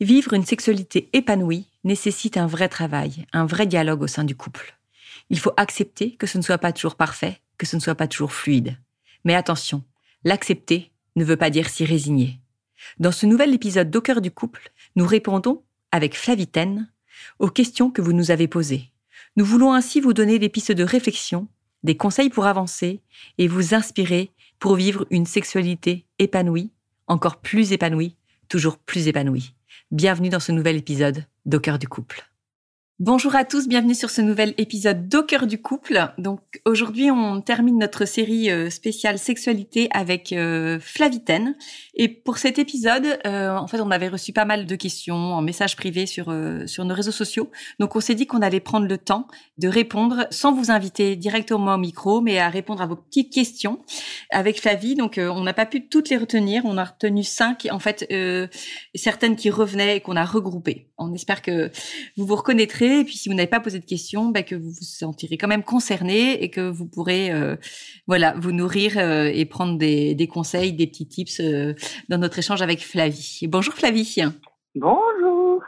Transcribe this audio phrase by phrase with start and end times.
[0.00, 4.78] Vivre une sexualité épanouie nécessite un vrai travail, un vrai dialogue au sein du couple.
[5.28, 8.06] Il faut accepter que ce ne soit pas toujours parfait, que ce ne soit pas
[8.06, 8.78] toujours fluide.
[9.24, 9.82] Mais attention,
[10.22, 12.38] l'accepter ne veut pas dire s'y résigner.
[13.00, 16.88] Dans ce nouvel épisode d'Au du couple, nous répondons, avec Flavitaine,
[17.40, 18.92] aux questions que vous nous avez posées.
[19.34, 21.48] Nous voulons ainsi vous donner des pistes de réflexion,
[21.82, 23.00] des conseils pour avancer
[23.38, 26.70] et vous inspirer pour vivre une sexualité épanouie,
[27.08, 28.14] encore plus épanouie,
[28.48, 29.54] toujours plus épanouie.
[29.90, 32.28] Bienvenue dans ce nouvel épisode d'Au du couple.
[33.00, 36.12] Bonjour à tous, bienvenue sur ce nouvel épisode d'Au cœur du couple.
[36.18, 41.54] Donc aujourd'hui, on termine notre série euh, spéciale sexualité avec euh, Flavitaine.
[41.94, 45.42] Et pour cet épisode, euh, en fait, on avait reçu pas mal de questions en
[45.42, 46.34] message privé sur
[46.66, 47.52] sur nos réseaux sociaux.
[47.78, 49.28] Donc on s'est dit qu'on allait prendre le temps
[49.58, 53.78] de répondre sans vous inviter directement au micro, mais à répondre à vos petites questions
[54.30, 54.96] avec Flavie.
[54.96, 58.12] Donc on n'a pas pu toutes les retenir, on a retenu cinq, en fait,
[58.96, 60.88] certaines qui revenaient et qu'on a regroupées.
[60.98, 61.70] On espère que
[62.16, 64.70] vous vous reconnaîtrez et puis si vous n'avez pas posé de questions, bah, que vous
[64.70, 67.56] vous sentirez quand même concerné et que vous pourrez euh,
[68.06, 71.74] voilà vous nourrir euh, et prendre des, des, conseils, des petits tips euh,
[72.08, 73.40] dans notre échange avec Flavie.
[73.48, 74.16] Bonjour Flavie.
[74.74, 75.62] Bonjour.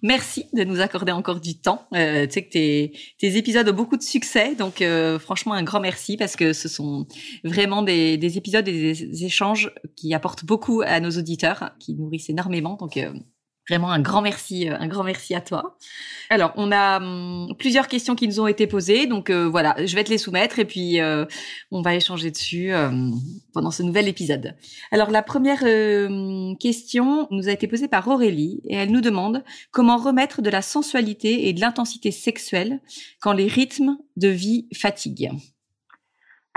[0.00, 1.88] Merci de nous accorder encore du temps.
[1.92, 4.84] tu sais que tes, tes, épisodes ont beaucoup de succès, donc
[5.18, 7.08] franchement un grand merci parce que ce sont
[7.42, 12.30] vraiment des, des, épisodes et des échanges qui apportent beaucoup à nos auditeurs, qui nourrissent
[12.30, 12.76] énormément.
[12.78, 12.96] Donc
[13.68, 15.76] Vraiment un grand merci, euh, un grand merci à toi.
[16.30, 19.94] Alors, on a hum, plusieurs questions qui nous ont été posées, donc euh, voilà, je
[19.96, 21.24] vais te les soumettre et puis euh,
[21.72, 22.72] on va échanger dessus
[23.52, 24.54] pendant ce nouvel épisode.
[24.92, 25.64] Alors, la première
[26.60, 30.62] question nous a été posée par Aurélie et elle nous demande comment remettre de la
[30.62, 32.80] sensualité et de l'intensité sexuelle
[33.20, 35.30] quand les rythmes de vie fatiguent.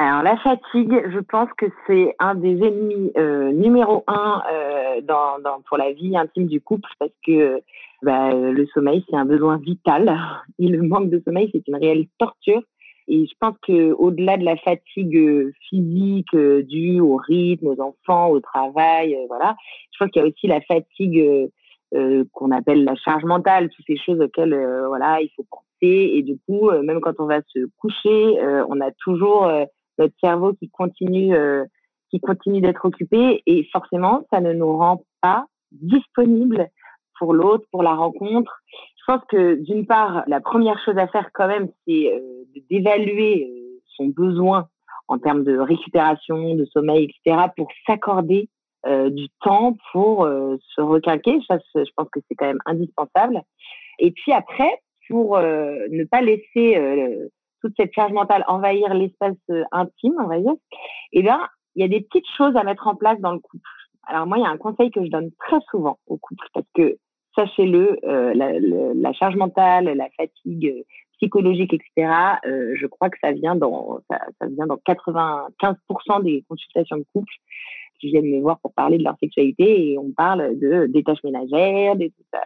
[0.01, 5.39] Alors la fatigue, je pense que c'est un des ennemis euh, numéro un euh, dans,
[5.43, 7.61] dans, pour la vie intime du couple parce que
[8.01, 10.17] bah, le sommeil c'est un besoin vital
[10.57, 12.61] et le manque de sommeil c'est une réelle torture.
[13.09, 18.29] Et je pense que au-delà de la fatigue physique euh, due au rythme, aux enfants,
[18.29, 19.57] au travail, euh, voilà,
[19.91, 21.49] je pense qu'il y a aussi la fatigue
[21.93, 24.55] euh, qu'on appelle la charge mentale, toutes ces choses auxquelles
[24.87, 25.65] voilà il faut penser.
[25.81, 28.37] Et du coup, même quand on va se coucher,
[28.69, 29.49] on a toujours
[29.99, 31.65] notre cerveau qui continue, euh,
[32.09, 36.69] qui continue d'être occupé et forcément, ça ne nous rend pas disponibles
[37.19, 38.61] pour l'autre, pour la rencontre.
[38.97, 43.47] Je pense que d'une part, la première chose à faire quand même, c'est euh, d'évaluer
[43.49, 44.67] euh, son besoin
[45.07, 48.47] en termes de récupération, de sommeil, etc., pour s'accorder
[48.85, 51.39] du temps pour se requinquer.
[51.47, 53.41] Ça, je pense que c'est quand même indispensable.
[53.97, 54.69] Et puis après,
[55.09, 56.77] pour ne pas laisser
[57.61, 60.53] toute cette charge mentale envahir l'espace euh, intime, on va dire,
[61.11, 61.39] eh bien,
[61.75, 63.63] il y a des petites choses à mettre en place dans le couple.
[64.03, 66.65] Alors moi, il y a un conseil que je donne très souvent au couple parce
[66.73, 66.97] que
[67.35, 70.83] sachez-le, euh, la, charge mentale, la fatigue euh,
[71.17, 72.11] psychologique, etc.
[72.45, 77.33] Je crois que ça vient dans ça vient dans 95% des consultations de couple
[77.99, 81.23] qui viennent me voir pour parler de leur sexualité et on parle de des tâches
[81.23, 82.43] ménagères, de tout ça.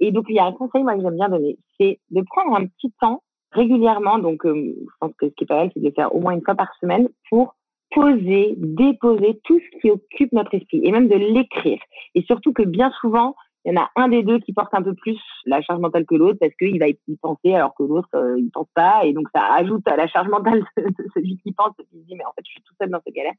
[0.00, 2.56] Et donc il y a un conseil moi que j'aime bien donner, c'est de prendre
[2.56, 3.22] un petit temps
[3.52, 4.18] régulièrement.
[4.18, 6.20] Donc, euh, je pense que ce qui est pas mal, c'est de le faire au
[6.20, 7.56] moins une fois par semaine pour
[7.90, 11.78] poser, déposer tout ce qui occupe notre esprit et même de l'écrire.
[12.14, 13.34] Et surtout que bien souvent,
[13.64, 16.06] il y en a un des deux qui porte un peu plus la charge mentale
[16.06, 19.12] que l'autre parce qu'il va y penser alors que l'autre euh, il pense pas et
[19.12, 22.24] donc ça ajoute à la charge mentale de, celui qui pense qui se dit mais
[22.24, 23.34] en fait je suis tout seul dans cette galère.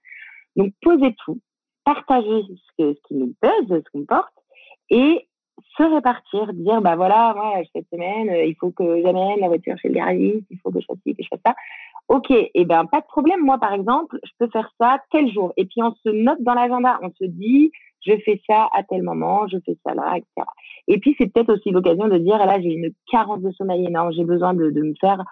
[0.57, 1.39] Donc posez tout,
[1.85, 2.43] partagez
[2.77, 4.33] ce, ce qui nous pèse, ce qu'on porte
[4.89, 5.27] et
[5.77, 7.35] se répartir, dire bah voilà
[7.73, 10.79] cette semaine euh, il faut que j'amène la voiture chez le garagiste, il faut que
[10.79, 11.55] je fasse ci, que je fasse ça.
[12.07, 13.41] Ok, et eh ben pas de problème.
[13.43, 15.53] Moi par exemple, je peux faire ça tel jour.
[15.57, 17.71] Et puis on se note dans l'agenda, on se dit
[18.05, 20.47] je fais ça à tel moment, je fais ça là, etc.
[20.87, 24.13] Et puis c'est peut-être aussi l'occasion de dire là j'ai une carence de sommeil énorme,
[24.13, 25.23] j'ai besoin de, de me faire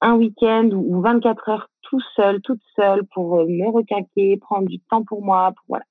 [0.00, 4.80] un week-end ou 24 heures tout seul, toute seule pour euh, me requinquer, prendre du
[4.80, 5.84] temps pour moi, pour voilà,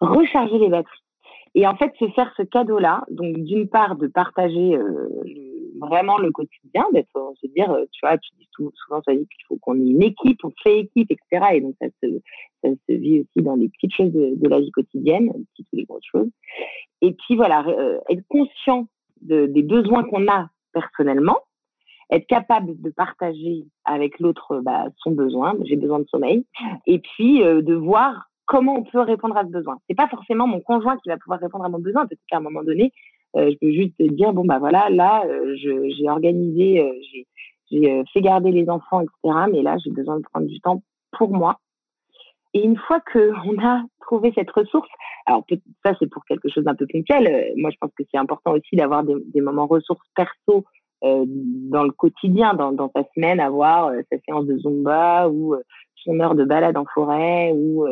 [0.00, 1.02] recharger les batteries.
[1.54, 5.08] Et en fait, se faire ce cadeau-là, donc d'une part de partager euh,
[5.80, 9.44] vraiment le quotidien, d'être, se dire, euh, tu vois, tu dis souvent ça dit qu'il
[9.46, 11.46] faut qu'on ait une équipe, on fait équipe, etc.
[11.54, 12.08] Et donc ça se,
[12.62, 15.84] ça se vit aussi dans les petites choses de, de la vie quotidienne, toutes les
[15.84, 16.30] grosses choses.
[17.02, 18.88] Et puis voilà, euh, être conscient
[19.22, 21.38] de, des besoins qu'on a personnellement,
[22.10, 26.44] être capable de partager avec l'autre bah, son besoin, j'ai besoin de sommeil,
[26.86, 29.76] et puis de voir comment on peut répondre à ce besoin.
[29.88, 32.40] C'est pas forcément mon conjoint qui va pouvoir répondre à mon besoin, peut-être qu'à un
[32.40, 32.92] moment donné,
[33.36, 36.92] euh, je peux juste dire bon bah voilà, là euh, j'ai organisé, euh,
[37.70, 39.46] j'ai fait garder les enfants, etc.
[39.52, 41.60] Mais là j'ai besoin de prendre du temps pour moi.
[42.54, 44.88] Et une fois que on a trouvé cette ressource,
[45.26, 45.44] alors
[45.84, 47.52] ça c'est pour quelque chose d'un peu ponctuel.
[47.58, 50.64] moi je pense que c'est important aussi d'avoir des, moments ressources perso
[51.02, 55.54] dans le quotidien, dans, dans ta semaine, avoir sa séance de zumba ou
[56.04, 57.86] son heure de balade en forêt ou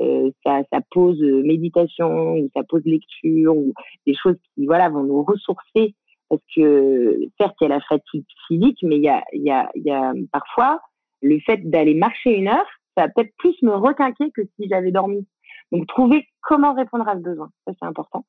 [0.00, 3.72] euh, euh, sa, sa, pause méditation ou sa pause lecture ou
[4.06, 5.94] des choses qui voilà vont nous ressourcer.
[6.28, 10.80] Parce que certes il y a la fatigue physique mais il y a parfois
[11.22, 12.66] le fait d'aller marcher une heure
[12.96, 15.26] ça va peut-être plus me requinquer que si j'avais dormi.
[15.72, 18.24] Donc trouver comment répondre à ce besoin ça c'est important.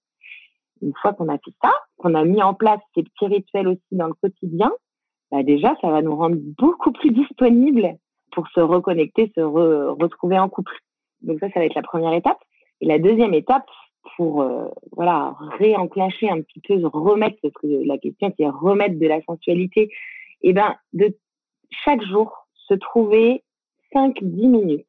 [0.82, 3.82] Une fois qu'on a fait ça qu'on a mis en place ces petits rituels aussi
[3.92, 4.72] dans le quotidien
[5.32, 7.98] bah déjà ça va nous rendre beaucoup plus disponibles
[8.32, 10.74] pour se reconnecter, se retrouver en couple.
[11.22, 12.40] Donc ça, ça va être la première étape.
[12.82, 13.66] Et la deuxième étape,
[14.16, 19.08] pour euh, voilà réenclencher un petit peu, remettre, parce que la question c'est remettre de
[19.08, 19.84] la sensualité,
[20.44, 21.16] et eh ben de
[21.86, 23.44] chaque jour se trouver
[23.94, 24.88] 5-10 minutes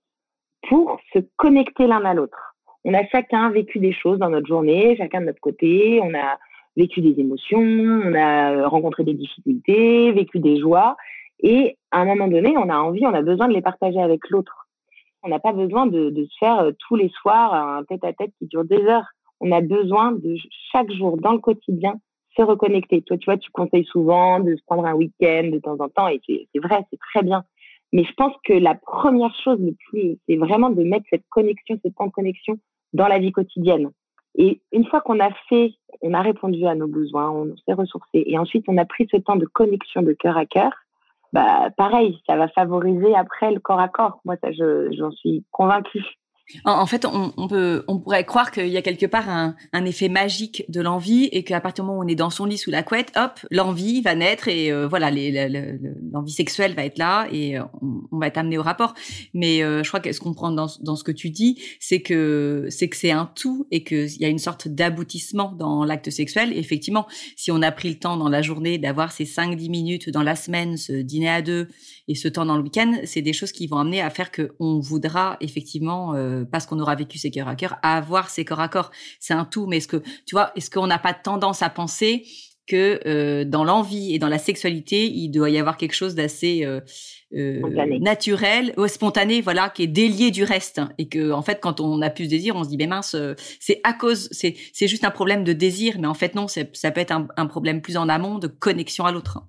[0.68, 2.54] pour se connecter l'un à l'autre.
[2.84, 6.38] On a chacun vécu des choses dans notre journée, chacun de notre côté, on a
[6.76, 10.96] vécu des émotions, on a rencontré des difficultés, vécu des joies,
[11.40, 14.30] et à un moment donné, on a envie, on a besoin de les partager avec
[14.30, 14.61] l'autre.
[15.22, 18.46] On n'a pas besoin de, de, se faire euh, tous les soirs un tête-à-tête qui
[18.46, 19.06] dure des heures.
[19.40, 20.36] On a besoin de
[20.72, 21.94] chaque jour dans le quotidien
[22.36, 23.02] se reconnecter.
[23.02, 26.08] Toi, tu vois, tu conseilles souvent de se prendre un week-end de temps en temps,
[26.08, 27.44] et c'est vrai, c'est très bien.
[27.92, 31.78] Mais je pense que la première chose le plus, c'est vraiment de mettre cette connexion,
[31.84, 32.58] ce temps de connexion
[32.94, 33.90] dans la vie quotidienne.
[34.34, 38.24] Et une fois qu'on a fait, on a répondu à nos besoins, on s'est ressourcé,
[38.26, 40.72] et ensuite on a pris ce temps de connexion de cœur à cœur,
[41.32, 44.20] bah, pareil, ça va favoriser après le corps à corps.
[44.24, 46.04] Moi, ça, j'en suis convaincue.
[46.64, 50.64] En, fait, on, peut, on pourrait croire qu'il y a quelque part un, effet magique
[50.68, 52.82] de l'envie et qu'à partir du moment où on est dans son lit sous la
[52.82, 57.64] couette, hop, l'envie va naître et euh, voilà, l'envie sexuelle va être là et euh,
[58.12, 58.94] on, va être amené au rapport.
[59.34, 62.00] Mais euh, je crois que ce qu'on prend dans, dans ce que tu dis, c'est
[62.00, 66.10] que c'est que c'est un tout et qu'il y a une sorte d'aboutissement dans l'acte
[66.10, 66.52] sexuel.
[66.56, 67.06] effectivement,
[67.36, 70.36] si on a pris le temps dans la journée d'avoir ces 5-10 minutes dans la
[70.36, 71.68] semaine, ce dîner à deux
[72.08, 74.52] et ce temps dans le week-end, c'est des choses qui vont amener à faire que
[74.58, 78.44] on voudra effectivement euh, parce qu'on aura vécu ses cœurs à cœur, à avoir ses
[78.44, 78.90] corps à corps.
[79.20, 82.24] C'est un tout, mais est-ce que, tu vois, est-ce qu'on n'a pas tendance à penser
[82.68, 86.64] que euh, dans l'envie et dans la sexualité, il doit y avoir quelque chose d'assez
[86.64, 86.80] euh,
[88.00, 92.00] naturel, ou spontané, voilà, qui est délié du reste, et que en fait, quand on
[92.02, 93.16] a plus de désir, on se dit, ben mince,
[93.58, 96.90] c'est à cause, c'est c'est juste un problème de désir, mais en fait non, ça
[96.90, 99.42] peut être un, un problème plus en amont de connexion à l'autre.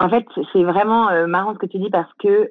[0.00, 2.50] En fait, c'est vraiment marrant ce que tu dis parce que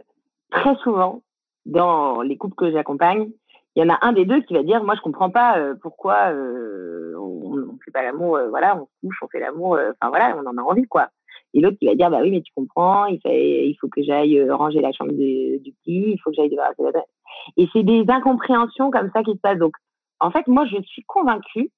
[0.52, 1.22] très souvent,
[1.66, 3.30] dans les couples que j'accompagne,
[3.78, 5.76] il y en a un des deux qui va dire moi je comprends pas euh,
[5.80, 9.78] pourquoi euh, on, on fait pas l'amour euh, voilà on se couche on fait l'amour
[10.02, 11.10] enfin voilà on en a envie quoi.
[11.54, 14.02] Et l'autre qui va dire bah oui mais tu comprends il fait il faut que
[14.02, 17.04] j'aille ranger la chambre du petit il faut que j'aille débarrasser la
[17.56, 19.60] et c'est des incompréhensions comme ça qui se passent.
[19.60, 19.76] Donc
[20.20, 21.70] en fait moi je suis convaincue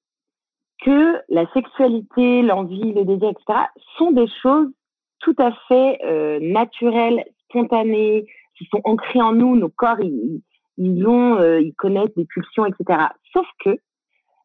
[0.82, 3.66] que la sexualité l'envie le désir etc
[3.98, 4.70] sont des choses
[5.20, 5.98] tout à fait
[6.40, 8.26] naturelles spontanées
[8.60, 13.06] qui sont ancrés en nous, nos corps, ils, ont, euh, ils connaissent des pulsions, etc.
[13.32, 13.78] Sauf que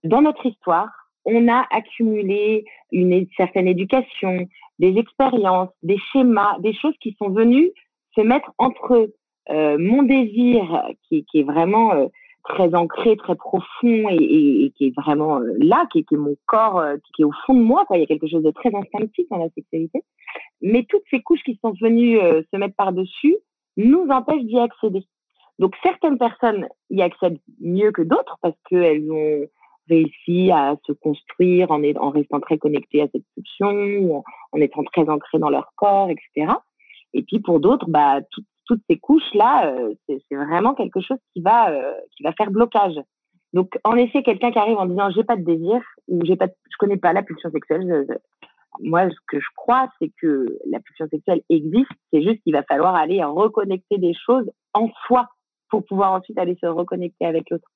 [0.03, 0.89] dans notre histoire,
[1.25, 4.47] on a accumulé une certaine éducation,
[4.79, 7.71] des expériences, des schémas, des choses qui sont venues
[8.15, 9.11] se mettre entre
[9.49, 12.07] euh, mon désir, qui, qui, est vraiment euh,
[12.47, 16.97] très ancré, très profond et, qui est vraiment euh, là, qui est, mon corps, euh,
[17.15, 17.85] qui est au fond de moi.
[17.85, 17.97] Quoi.
[17.97, 20.03] Il y a quelque chose de très instinctif dans la sexualité.
[20.61, 23.35] Mais toutes ces couches qui sont venues euh, se mettre par-dessus
[23.77, 25.03] nous empêchent d'y accéder.
[25.59, 29.45] Donc certaines personnes y accèdent mieux que d'autres parce qu'elles ont
[29.89, 35.07] réussi à se construire en, en restant très connectées à cette pulsion, en, étant très
[35.09, 36.53] ancrées dans leur corps, etc.
[37.13, 38.45] Et puis pour d'autres, bah, toutes
[38.89, 42.95] ces couches-là, euh, c'est vraiment quelque chose qui va, euh, qui va faire blocage.
[43.53, 46.47] Donc, en effet, quelqu'un qui arrive en disant j'ai pas de désir ou j'ai pas,
[46.47, 48.05] je connais pas la pulsion sexuelle.
[48.81, 51.91] moi, ce que je crois, c'est que la pulsion sexuelle existe.
[52.11, 55.27] C'est juste qu'il va falloir aller reconnecter des choses en soi
[55.69, 57.67] pour pouvoir ensuite aller se reconnecter avec l'autre.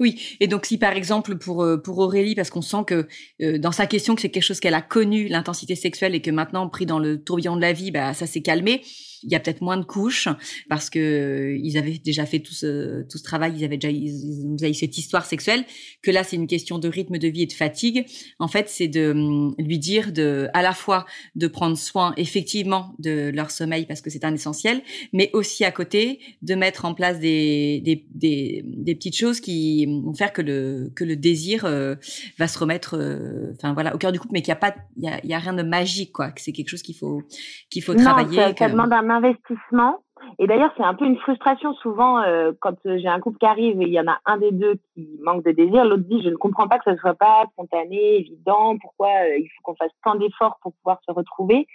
[0.00, 3.08] Oui, et donc si par exemple pour euh, pour Aurélie, parce qu'on sent que
[3.42, 6.30] euh, dans sa question que c'est quelque chose qu'elle a connu l'intensité sexuelle et que
[6.30, 8.82] maintenant pris dans le tourbillon de la vie, bah ça s'est calmé
[9.22, 10.28] il y a peut-être moins de couches
[10.68, 13.90] parce que euh, ils avaient déjà fait tout ce, tout ce travail, ils avaient déjà
[13.90, 15.64] ils, avaient cette histoire sexuelle
[16.02, 18.06] que là c'est une question de rythme de vie et de fatigue.
[18.38, 22.94] En fait, c'est de hum, lui dire de à la fois de prendre soin effectivement
[22.98, 24.82] de leur sommeil parce que c'est un essentiel,
[25.12, 30.14] mais aussi à côté de mettre en place des, des, des petites choses qui vont
[30.14, 31.94] faire que le que le désir euh,
[32.38, 34.74] va se remettre euh, enfin voilà au cœur du couple mais qu'il n'y a pas
[34.96, 37.22] il y a, y a, rien de magique quoi, que c'est quelque chose qu'il faut
[37.70, 38.36] qu'il faut travailler.
[38.36, 40.02] Ça, ça demande investissement.
[40.38, 43.80] Et d'ailleurs, c'est un peu une frustration souvent euh, quand j'ai un couple qui arrive
[43.80, 46.28] et il y en a un des deux qui manque de désir, l'autre dit je
[46.28, 49.92] ne comprends pas que ce soit pas spontané, évident, pourquoi euh, il faut qu'on fasse
[50.04, 51.66] tant d'efforts pour pouvoir se retrouver.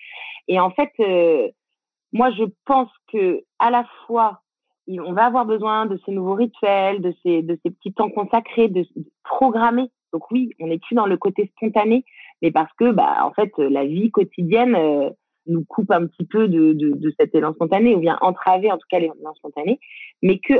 [0.47, 0.91] Et en fait,
[2.11, 4.41] moi je pense que à la fois
[4.87, 8.67] on va avoir besoin de ces nouveaux rituels, de ces de ces petits temps consacrés,
[8.67, 8.85] de,
[9.23, 9.89] programmer.
[10.11, 12.05] Donc oui, on n'est plus dans le côté spontané,
[12.41, 15.13] mais parce que bah en fait la vie quotidienne
[15.47, 18.77] nous coupe un petit peu de, de, de, cet élan spontané ou bien entraver en
[18.77, 19.79] tout cas l'élan spontané,
[20.21, 20.53] mais que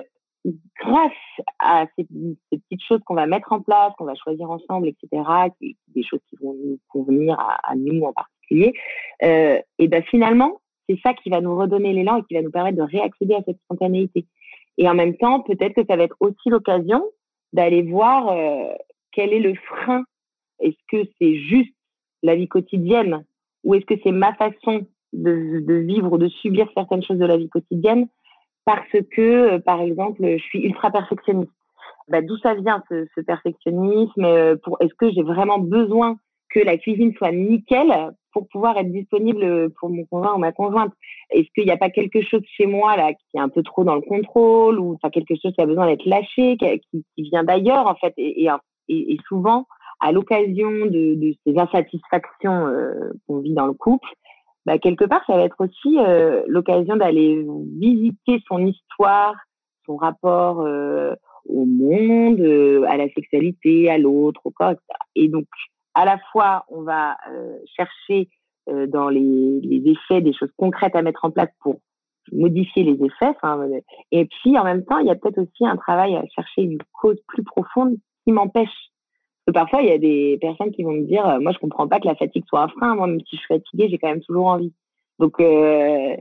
[0.82, 1.12] grâce
[1.60, 2.06] à ces,
[2.52, 5.24] petites choses qu'on va mettre en place, qu'on va choisir ensemble, etc.,
[5.62, 8.74] des choses qui vont nous convenir à, à nous en particulier,
[9.24, 12.52] euh, et ben finalement c'est ça qui va nous redonner l'élan et qui va nous
[12.52, 14.26] permettre de réaccéder à cette spontanéité.
[14.78, 17.04] Et en même temps, peut-être que ça va être aussi l'occasion
[17.54, 18.74] d'aller voir euh,
[19.12, 20.04] quel est le frein.
[20.60, 21.74] Est-ce que c'est juste
[22.24, 23.24] la vie quotidienne
[23.64, 27.38] ou est-ce que c'est ma façon de, vivre ou de subir certaines choses de la
[27.38, 28.08] vie quotidienne
[28.66, 29.22] parce que,
[29.56, 31.52] euh, par exemple, je suis ultra perfectionniste.
[32.08, 36.18] Bah, D'où ça vient ce, perfectionnisme euh, Est-ce que j'ai vraiment besoin
[36.54, 40.94] que la cuisine soit nickel pour pouvoir être disponible pour mon conjoint ou ma conjointe
[41.30, 43.84] Est-ce qu'il n'y a pas quelque chose chez moi là qui est un peu trop
[43.84, 47.88] dans le contrôle ou enfin quelque chose qui a besoin d'être lâché, qui, vient d'ailleurs
[47.88, 48.48] en fait et,
[49.28, 49.66] souvent
[50.00, 54.10] à l'occasion de, de, ces insatisfactions euh, qu'on vit dans le couple,
[54.66, 57.46] bah, quelque part, ça va être aussi euh, l'occasion d'aller
[57.80, 59.34] visiter son histoire,
[59.86, 61.14] son rapport euh,
[61.48, 62.42] au monde,
[62.88, 64.84] à la sexualité, à l'autre, au corps, etc.
[65.16, 65.46] Et donc,
[65.96, 67.18] à la fois, on va
[67.76, 68.30] chercher
[68.68, 71.80] dans les, les, effets des choses concrètes à mettre en place pour
[72.32, 73.36] modifier les effets.
[74.12, 76.78] et puis, en même temps, il y a peut-être aussi un travail à chercher une
[76.94, 78.94] cause plus profonde qui m'empêche
[79.52, 82.00] parfois, il y a des personnes qui vont me dire, euh, moi, je comprends pas
[82.00, 82.96] que la fatigue soit un frein.
[82.96, 84.74] Moi, même si je suis fatiguée, j'ai quand même toujours envie.
[85.20, 86.16] Donc, euh,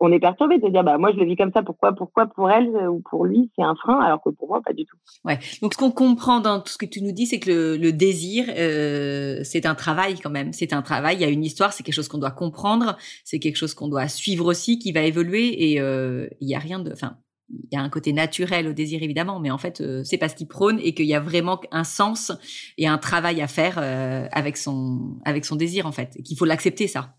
[0.00, 1.62] on est perturbé de dire, bah, moi, je le vis comme ça.
[1.62, 4.60] Pourquoi, pourquoi pour elle euh, ou pour lui, c'est un frein, alors que pour moi,
[4.64, 4.96] pas du tout.
[5.24, 5.38] Ouais.
[5.62, 7.92] Donc, ce qu'on comprend dans tout ce que tu nous dis, c'est que le, le
[7.92, 10.52] désir, euh, c'est un travail quand même.
[10.52, 11.16] C'est un travail.
[11.16, 11.72] Il y a une histoire.
[11.72, 12.96] C'est quelque chose qu'on doit comprendre.
[13.24, 15.70] C'est quelque chose qu'on doit suivre aussi, qui va évoluer.
[15.72, 17.16] Et euh, il y a rien de, enfin,
[17.50, 20.28] il y a un côté naturel au désir évidemment, mais en fait euh, c'est pas
[20.28, 22.32] ce qu'il prône et qu'il y a vraiment un sens
[22.78, 26.44] et un travail à faire euh, avec son avec son désir en fait, qu'il faut
[26.44, 27.14] l'accepter ça.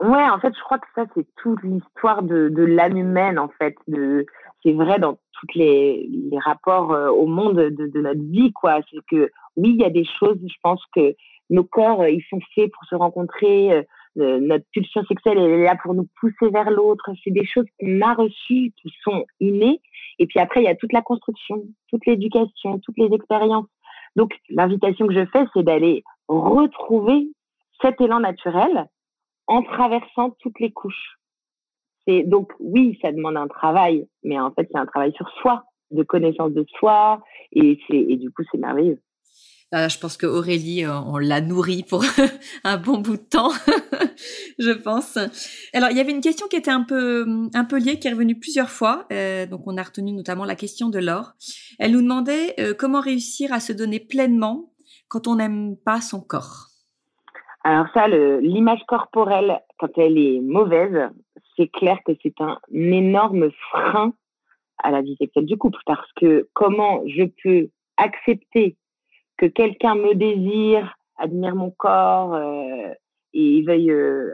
[0.00, 3.48] Ouais, en fait, je crois que ça c'est toute l'histoire de, de l'âme humaine en
[3.48, 3.74] fait.
[3.88, 4.26] De
[4.62, 8.80] c'est vrai dans tous les, les rapports euh, au monde de, de, notre vie quoi.
[8.90, 10.38] C'est que oui, il y a des choses.
[10.42, 11.14] Je pense que
[11.48, 13.86] nos corps ils sont faits pour se rencontrer
[14.16, 17.10] notre pulsion sexuelle elle est là pour nous pousser vers l'autre.
[17.22, 19.80] C'est des choses qu'on a reçues, qui sont innées.
[20.18, 23.66] Et puis après, il y a toute la construction, toute l'éducation, toutes les expériences.
[24.16, 27.28] Donc, l'invitation que je fais, c'est d'aller retrouver
[27.82, 28.86] cet élan naturel
[29.46, 31.18] en traversant toutes les couches.
[32.06, 35.64] C'est donc oui, ça demande un travail, mais en fait, c'est un travail sur soi,
[35.90, 37.22] de connaissance de soi,
[37.52, 39.00] et c'est et du coup, c'est merveilleux.
[39.74, 42.04] Euh, je pense que Aurélie, euh, on l'a nourrie pour
[42.64, 43.50] un bon bout de temps,
[44.60, 45.18] je pense.
[45.72, 48.12] Alors, il y avait une question qui était un peu, un peu liée, qui est
[48.12, 49.06] revenue plusieurs fois.
[49.12, 51.32] Euh, donc, on a retenu notamment la question de Laure.
[51.80, 54.72] Elle nous demandait comment réussir à se donner pleinement
[55.08, 56.65] quand on n'aime pas son corps?
[57.68, 61.10] Alors ça, l'image corporelle, quand elle est mauvaise,
[61.56, 64.12] c'est clair que c'est un énorme frein
[64.84, 65.80] à la vie sexuelle du couple.
[65.84, 68.76] Parce que comment je peux accepter
[69.36, 72.94] que quelqu'un me désire, admire mon corps euh,
[73.34, 74.32] et veuille euh,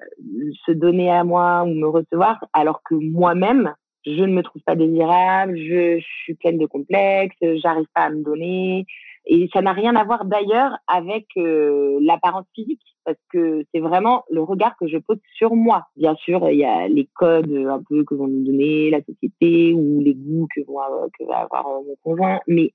[0.67, 3.75] se donner à moi ou me recevoir alors que moi-même
[4.05, 8.23] je ne me trouve pas désirable, je, suis pleine de complexes, j'arrive pas à me
[8.23, 8.87] donner,
[9.27, 14.25] et ça n'a rien à voir d'ailleurs avec euh, l'apparence physique, parce que c'est vraiment
[14.31, 15.87] le regard que je pose sur moi.
[15.97, 19.73] Bien sûr, il y a les codes un peu que vont nous donner la société
[19.73, 20.81] ou les goûts que, vont,
[21.19, 22.73] que va avoir mon conjoint, mais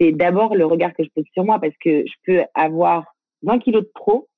[0.00, 3.04] c'est d'abord le regard que je pose sur moi, parce que je peux avoir
[3.42, 4.28] 20 kilos de trop,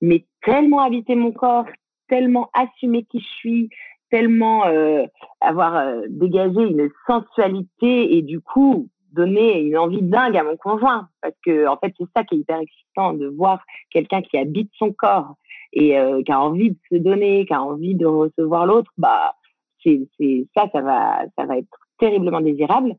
[0.00, 1.66] mais tellement habiter mon corps,
[2.08, 3.70] tellement assumer qui je suis,
[4.10, 5.04] tellement euh,
[5.40, 11.08] avoir euh, dégagé une sensualité et du coup donner une envie dingue à mon conjoint.
[11.22, 14.70] Parce que en fait c'est ça qui est hyper excitant de voir quelqu'un qui habite
[14.78, 15.34] son corps
[15.72, 19.34] et euh, qui a envie de se donner qui a envie de recevoir l'autre bah
[19.84, 20.08] c'est
[20.56, 22.94] ça ça va ça va être terriblement désirable.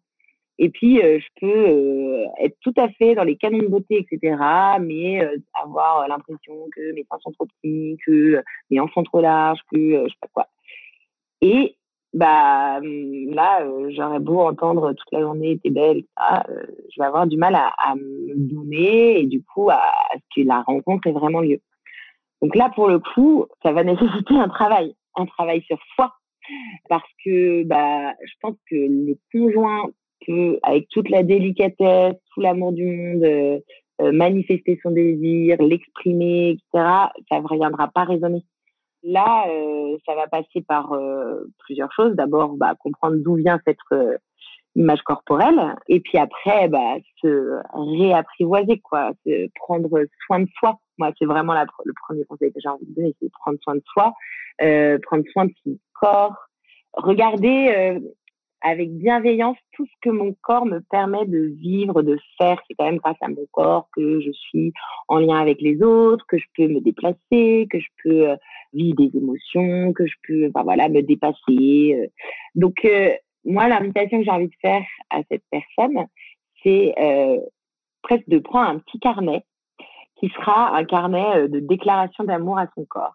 [0.59, 4.37] Et puis je peux être tout à fait dans les canons de beauté etc
[4.81, 5.21] mais
[5.63, 9.77] avoir l'impression que mes seins sont trop petits que mes hanches sont trop larges que
[9.77, 10.47] je sais pas quoi
[11.41, 11.77] et
[12.13, 17.27] bah là, euh, j'aurais beau entendre toute la journée t'es belle, euh, je vais avoir
[17.27, 19.81] du mal à, me donner et du coup à,
[20.13, 21.59] ce que la rencontre ait vraiment lieu.
[22.41, 26.13] Donc là, pour le coup, ça va nécessiter un travail, un travail sur soi,
[26.89, 29.89] parce que bah je pense que le conjoint
[30.25, 37.09] peut, avec toute la délicatesse, tout l'amour du monde, euh, manifester son désir, l'exprimer, etc.
[37.29, 38.43] Ça ne reviendra pas résonner.
[39.09, 42.13] Là, euh, ça va passer par euh, plusieurs choses.
[42.15, 44.17] D'abord, bah, comprendre d'où vient cette euh,
[44.75, 49.11] image corporelle, et puis après, bah, se réapprivoiser, quoi,
[49.55, 49.89] prendre
[50.25, 50.77] soin de soi.
[50.97, 53.83] Moi, c'est vraiment le premier conseil que j'ai envie de donner, c'est prendre soin de
[53.93, 54.13] soi,
[55.03, 56.35] prendre soin de son corps,
[56.93, 58.01] regarder
[58.61, 62.59] avec bienveillance tout ce que mon corps me permet de vivre, de faire.
[62.67, 64.73] C'est quand même grâce à mon corps que je suis
[65.07, 68.35] en lien avec les autres, que je peux me déplacer, que je peux
[68.73, 71.95] vivre des émotions, que je peux, enfin voilà, me dépasser.
[71.95, 72.07] Euh.
[72.55, 73.09] Donc euh,
[73.45, 76.05] moi, l'invitation que j'ai envie de faire à cette personne,
[76.63, 77.39] c'est euh,
[78.01, 79.43] presque de prendre un petit carnet
[80.19, 83.13] qui sera un carnet de déclaration d'amour à son corps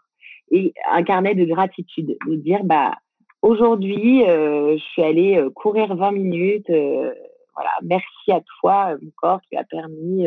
[0.52, 2.94] et un carnet de gratitude, de dire bah
[3.42, 9.64] aujourd'hui je suis allée courir 20 minutes, voilà, merci à toi mon corps qui a
[9.64, 10.26] permis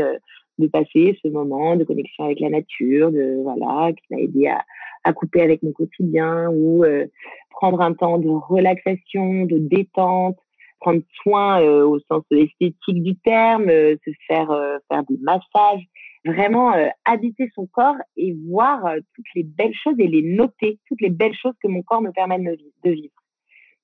[0.60, 4.64] de passer ce moment de connexion avec la nature, de voilà, qui m'a aidé à,
[5.04, 7.06] à, couper avec mon quotidien ou euh,
[7.52, 10.38] prendre un temps de relaxation, de détente,
[10.80, 14.48] prendre soin euh, au sens esthétique du terme, euh, se faire
[14.90, 15.86] faire des massages,
[16.26, 16.74] vraiment
[17.06, 21.36] habiter son corps et voir toutes les belles choses et les noter, toutes les belles
[21.36, 23.14] choses que mon corps me permet de vivre.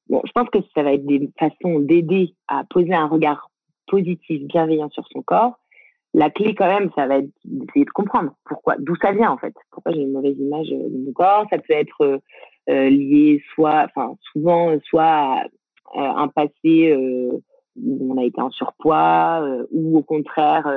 [0.09, 3.49] Bon, je pense que ça va être des façons d'aider à poser un regard
[3.87, 5.61] positif, bienveillant sur son corps
[6.13, 9.37] la clé quand même, ça va être d'essayer de comprendre pourquoi, d'où ça vient en
[9.37, 9.53] fait.
[9.71, 11.45] Pourquoi j'ai une mauvaise image de mon corps?
[11.49, 12.17] Ça peut être euh,
[12.69, 15.47] euh lié soit, enfin souvent, soit à,
[15.95, 17.41] un passé euh,
[17.81, 20.67] où on a été en surpoids euh, ou au contraire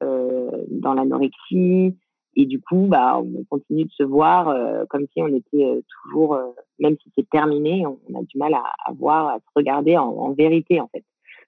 [0.00, 1.96] dans l'anorexie.
[2.36, 4.54] Et du coup, bah, on continue de se voir
[4.88, 6.38] comme si on était toujours,
[6.78, 10.80] même si c'est terminé, on, a du mal à, voir, à se regarder en, vérité
[10.80, 11.04] en fait.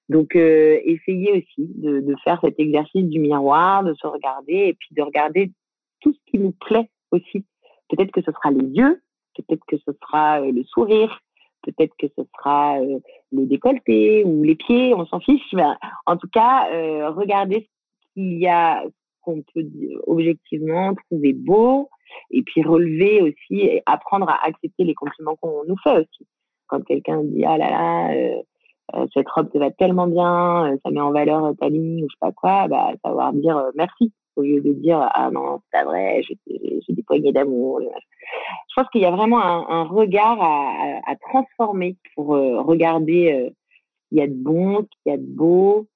[0.09, 4.89] Donc, euh, essayez aussi de, faire cet exercice du miroir, de se regarder et puis
[4.91, 5.51] de regarder
[6.01, 7.45] tout ce qui nous plaît aussi.
[7.89, 9.01] Peut-être que ce sera les yeux,
[9.35, 11.19] peut-être que ce sera euh, le sourire,
[11.61, 12.99] peut-être que ce sera euh,
[13.31, 15.53] le décolleté ou les pieds, on s'en fiche.
[15.53, 15.63] Mais
[16.05, 17.69] en tout cas, euh, regardez
[18.13, 18.83] qu'il y a
[19.23, 19.65] qu'on peut
[20.05, 21.89] objectivement trouver beau
[22.29, 26.27] et puis relever aussi et apprendre à accepter les compliments qu'on nous fait aussi.
[26.67, 28.13] Quand quelqu'un dit ah là là,
[28.95, 32.07] euh, cette robe te va tellement bien, euh, ça met en valeur ta ligne ou
[32.09, 35.59] je sais pas quoi, bah savoir dire euh, merci au lieu de dire ah non
[35.63, 36.37] c'est pas vrai, j'ai
[36.89, 37.81] des poignées d'amour.
[37.81, 44.09] Je pense qu'il y a vraiment un, un regard à, à, transformer pour regarder ce
[44.09, 45.87] qu'il y a de bon, ce qu'il y a de beau.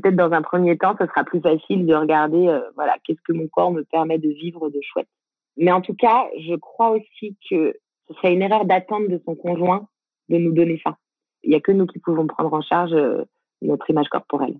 [0.00, 3.46] Peut-être dans un premier temps, ce sera plus facile de regarder voilà qu'est-ce que mon
[3.46, 5.08] corps me permet de vivre de chouette.
[5.56, 7.74] Mais en tout cas, je crois aussi que
[8.08, 9.86] ce serait une erreur d'attendre de son conjoint
[10.28, 10.96] de nous donner ça
[11.44, 13.24] il n'y a que nous qui pouvons prendre en charge euh,
[13.62, 14.56] notre image corporelle.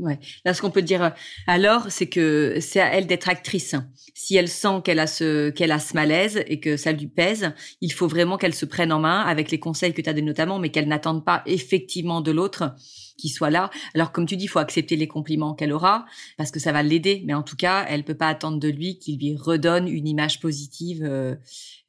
[0.00, 0.18] Ouais.
[0.44, 1.10] Là, ce qu'on peut dire euh,
[1.46, 3.76] alors, c'est que c'est à elle d'être actrice.
[4.14, 7.52] Si elle sent qu'elle a ce qu'elle a ce malaise et que ça lui pèse,
[7.80, 10.26] il faut vraiment qu'elle se prenne en main avec les conseils que tu as donnés
[10.26, 12.74] notamment, mais qu'elle n'attende pas effectivement de l'autre
[13.16, 13.70] qui soit là.
[13.94, 16.82] Alors comme tu dis, il faut accepter les compliments qu'elle aura parce que ça va
[16.82, 20.08] l'aider, mais en tout cas, elle peut pas attendre de lui qu'il lui redonne une
[20.08, 21.34] image positive euh,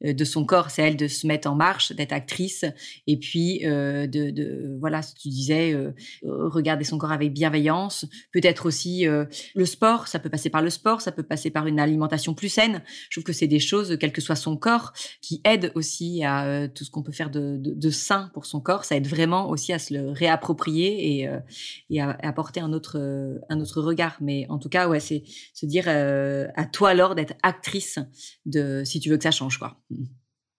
[0.04, 0.70] euh, de son corps.
[0.70, 2.64] C'est elle de se mettre en marche, d'être actrice
[3.06, 5.76] et puis euh, de, voilà, tu disais,
[6.22, 8.06] regarder son corps avec bienveillance.
[8.32, 11.80] Peut-être aussi le sport, ça peut passer par le sport, ça peut passer par une
[11.80, 12.82] alimentation plus saine.
[13.10, 16.68] Je trouve que c'est des choses, quel que soit son corps, qui aident aussi à
[16.68, 18.84] tout ce qu'on peut faire de, de, de sain pour son corps.
[18.84, 23.38] Ça aide vraiment aussi à se le réapproprier et et, euh, apporter un autre, euh,
[23.48, 24.16] un autre regard.
[24.20, 25.22] Mais en tout cas, ouais, c'est
[25.54, 27.98] se dire euh, à toi alors d'être actrice
[28.44, 29.76] de si tu veux que ça change, quoi.
[29.90, 30.04] Mmh.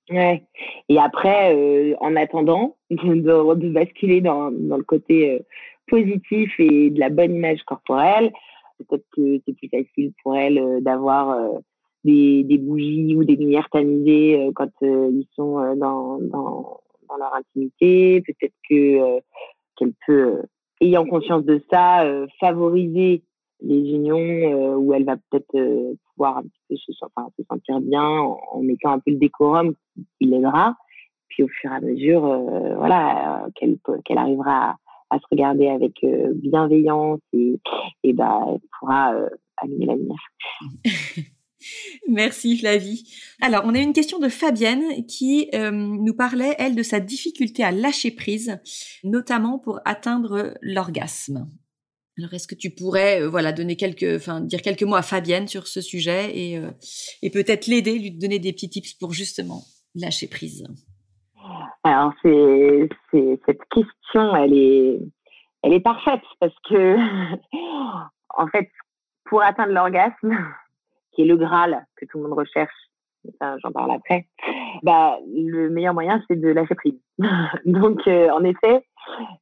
[0.09, 0.43] Ouais.
[0.87, 5.41] Et après, en attendant de, basculer dans, le côté
[5.87, 8.31] positif et de la bonne image corporelle,
[8.77, 11.37] peut-être que c'est plus facile pour elle d'avoir
[12.05, 16.79] des, bougies ou des lumières tamisées quand ils sont dans, dans,
[17.19, 18.21] leur intimité.
[18.21, 19.19] Peut-être que
[19.77, 20.43] qu'elle peut, euh,
[20.81, 23.23] ayant conscience de ça, euh, favoriser
[23.61, 28.91] les unions euh, où elle va peut-être pouvoir un peu se sentir bien en, mettant
[28.91, 30.75] un peu le décorum qui l'aidera.
[31.29, 32.21] Puis au fur et à mesure,
[32.77, 34.77] voilà, qu'elle qu'elle arrivera
[35.09, 35.93] à, se regarder avec
[36.35, 37.59] bienveillance et,
[38.03, 39.13] et bah, elle pourra
[39.57, 40.27] allumer la lumière.
[42.07, 43.03] Merci Flavie.
[43.41, 47.63] Alors, on a une question de Fabienne qui euh, nous parlait, elle, de sa difficulté
[47.63, 48.59] à lâcher prise,
[49.03, 51.49] notamment pour atteindre l'orgasme.
[52.17, 55.67] Alors, est-ce que tu pourrais, euh, voilà, donner quelques, dire quelques mots à Fabienne sur
[55.67, 56.71] ce sujet et, euh,
[57.21, 59.61] et peut-être l'aider, lui donner des petits tips pour justement
[59.93, 60.65] lâcher prise?
[61.83, 64.99] Alors, cette question, elle est,
[65.63, 66.97] elle est parfaite parce que,
[68.37, 68.69] en fait,
[69.25, 70.35] pour atteindre l'orgasme,
[71.17, 72.75] qui est le Graal que tout le monde recherche,
[73.63, 74.27] j'en parle après,
[74.83, 76.99] bah, le meilleur moyen, c'est de lâcher prise.
[77.65, 78.83] Donc, euh, en effet,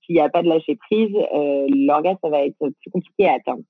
[0.06, 3.34] s'il n'y a pas de lâcher prise, euh, l'orgasme, ça va être plus compliqué à
[3.34, 3.64] atteindre.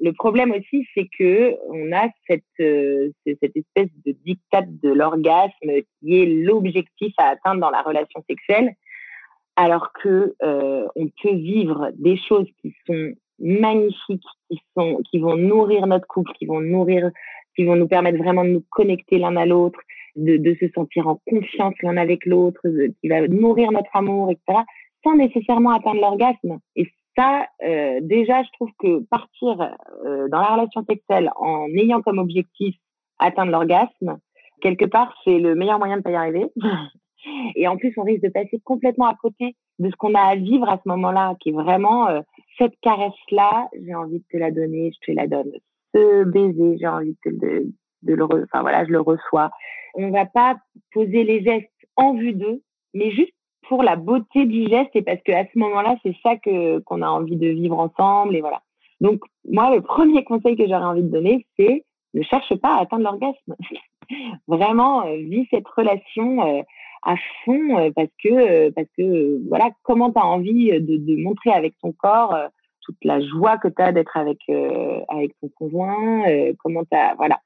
[0.00, 5.52] Le problème aussi, c'est que on a cette, euh, cette espèce de dictat de l'orgasme
[6.00, 8.74] qui est l'objectif à atteindre dans la relation sexuelle,
[9.56, 15.86] alors que on peut vivre des choses qui sont magnifiques, qui sont, qui vont nourrir
[15.86, 17.10] notre couple, qui vont nourrir
[17.54, 19.80] qui vont nous permettre vraiment de nous connecter l'un à l'autre,
[20.16, 22.60] de, de, se sentir en confiance l'un avec l'autre,
[23.00, 24.60] qui va nourrir notre amour, etc.,
[25.04, 26.58] sans nécessairement atteindre l'orgasme.
[26.76, 32.00] Et ça, euh, déjà, je trouve que partir euh, dans la relation sexuelle en ayant
[32.00, 32.74] comme objectif
[33.18, 34.18] atteindre l'orgasme,
[34.60, 36.46] quelque part, c'est le meilleur moyen de pas y arriver.
[37.56, 40.36] Et en plus, on risque de passer complètement à côté de ce qu'on a à
[40.36, 42.20] vivre à ce moment-là, qui est vraiment euh,
[42.58, 45.52] cette caresse-là, j'ai envie de te la donner, je te la donne
[46.24, 49.50] baiser, j'ai envie de, le, enfin voilà, je le reçois.
[49.94, 50.56] On va pas
[50.92, 53.32] poser les gestes en vue d'eux, mais juste
[53.68, 57.02] pour la beauté du geste et parce que à ce moment-là, c'est ça que qu'on
[57.02, 58.60] a envie de vivre ensemble et voilà.
[59.00, 62.82] Donc moi, le premier conseil que j'aurais envie de donner, c'est ne cherche pas à
[62.82, 63.56] atteindre l'orgasme.
[64.48, 66.62] Vraiment, euh, vis cette relation euh,
[67.02, 71.50] à fond euh, parce que parce que voilà, comment tu as envie de, de montrer
[71.50, 72.36] avec ton corps
[72.84, 76.96] toute la joie que tu as d'être avec euh, avec ton conjoint, euh, comment tu
[77.16, 77.40] voilà.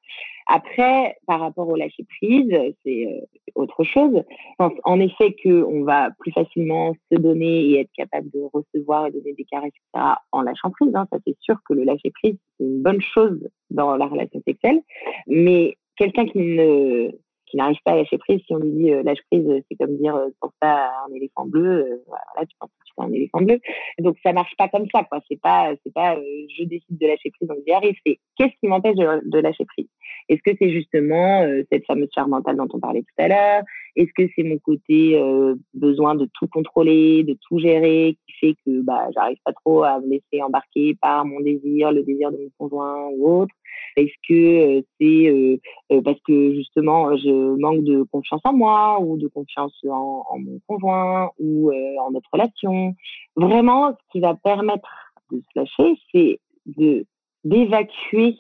[0.51, 2.51] Après, par rapport au lâcher prise,
[2.85, 3.21] c'est euh,
[3.55, 4.23] autre chose.
[4.59, 9.11] En effet que on va plus facilement se donner et être capable de recevoir et
[9.11, 10.15] donner des caresses, etc.
[10.33, 10.95] en lâchant prise.
[10.95, 11.07] Hein.
[11.13, 14.81] Ça, c'est sûr que le lâcher prise, c'est une bonne chose dans la relation sexuelle.
[15.27, 17.11] Mais quelqu'un qui ne
[17.51, 20.19] qui n'arrive pas à lâcher prise, si on lui dit lâche prise, c'est comme dire
[20.41, 22.03] pour ça un éléphant bleu.
[22.07, 23.61] voilà, tu penses un éléphant bleu.
[23.99, 25.21] Donc ça marche pas comme ça, quoi.
[25.29, 27.97] C'est pas, c'est pas, euh, je décide de lâcher prise, donc j'y arrive.
[28.07, 29.87] C'est qu'est-ce qui m'empêche de, lâcher prise?
[30.29, 33.63] Est-ce que c'est justement euh, cette fameuse charme mentale dont on parlait tout à l'heure?
[33.97, 38.55] Est-ce que c'est mon côté euh, besoin de tout contrôler, de tout gérer, qui fait
[38.65, 42.37] que bah j'arrive pas trop à me laisser embarquer par mon désir, le désir de
[42.37, 43.55] mon conjoint ou autre?
[43.97, 45.61] Est-ce que c'est
[46.03, 50.61] parce que justement je manque de confiance en moi ou de confiance en, en mon
[50.67, 52.95] conjoint ou en notre relation?
[53.37, 54.89] Vraiment, ce qui va permettre
[55.33, 57.07] de se lâcher, c'est
[57.45, 58.37] d'évacuer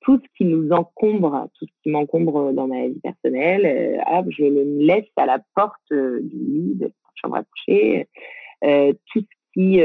[0.00, 3.66] tout ce qui nous encombre, tout ce qui m'encombre dans ma vie personnelle.
[3.66, 8.08] Euh, je le laisse à la porte euh, du lit, de la chambre à coucher.
[8.64, 9.80] Euh, tout ce qui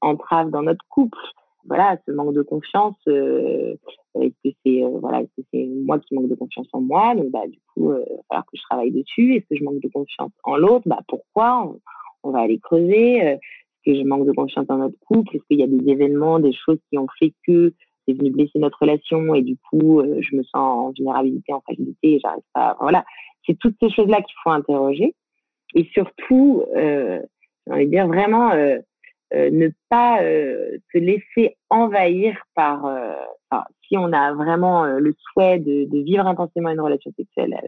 [0.00, 1.18] entrave dans notre couple,
[1.64, 6.80] voilà, ce manque de confiance, est-ce que c'est est-ce moi qui manque de confiance en
[6.80, 9.34] moi, donc bah du coup, il va falloir que je travaille dessus.
[9.34, 11.74] Est-ce que je manque de confiance en l'autre, bah pourquoi?
[12.22, 13.22] On va aller creuser.
[13.22, 13.36] Euh,
[13.84, 15.36] que je manque de confiance dans notre couple?
[15.36, 17.72] Est-ce qu'il y a des événements, des choses qui ont fait que
[18.08, 21.60] c'est venu blesser notre relation et du coup, euh, je me sens en vulnérabilité, en
[21.60, 22.76] fragilité et j'arrive pas.
[22.80, 23.04] Voilà,
[23.46, 25.14] c'est toutes ces choses-là qu'il faut interroger.
[25.74, 27.20] Et surtout, euh,
[27.66, 28.78] j'ai envie de dire vraiment, euh,
[29.34, 32.86] euh ne pas se laisser envahir par.
[33.86, 37.58] Si on a vraiment le souhait de, vivre intensément une relation sexuelle,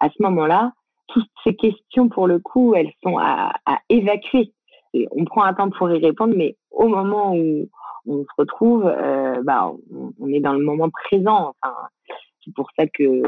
[0.00, 0.72] à ce moment-là,
[1.08, 3.52] toutes ces questions, pour le coup, elles sont à
[3.88, 4.52] évacuer.
[4.94, 7.68] On prend un temps pour y répondre, mais au moment où
[8.06, 9.70] on se retrouve, euh, bah,
[10.18, 11.54] on, est dans le moment présent.
[11.62, 11.74] Enfin,
[12.44, 13.22] c'est pour ça que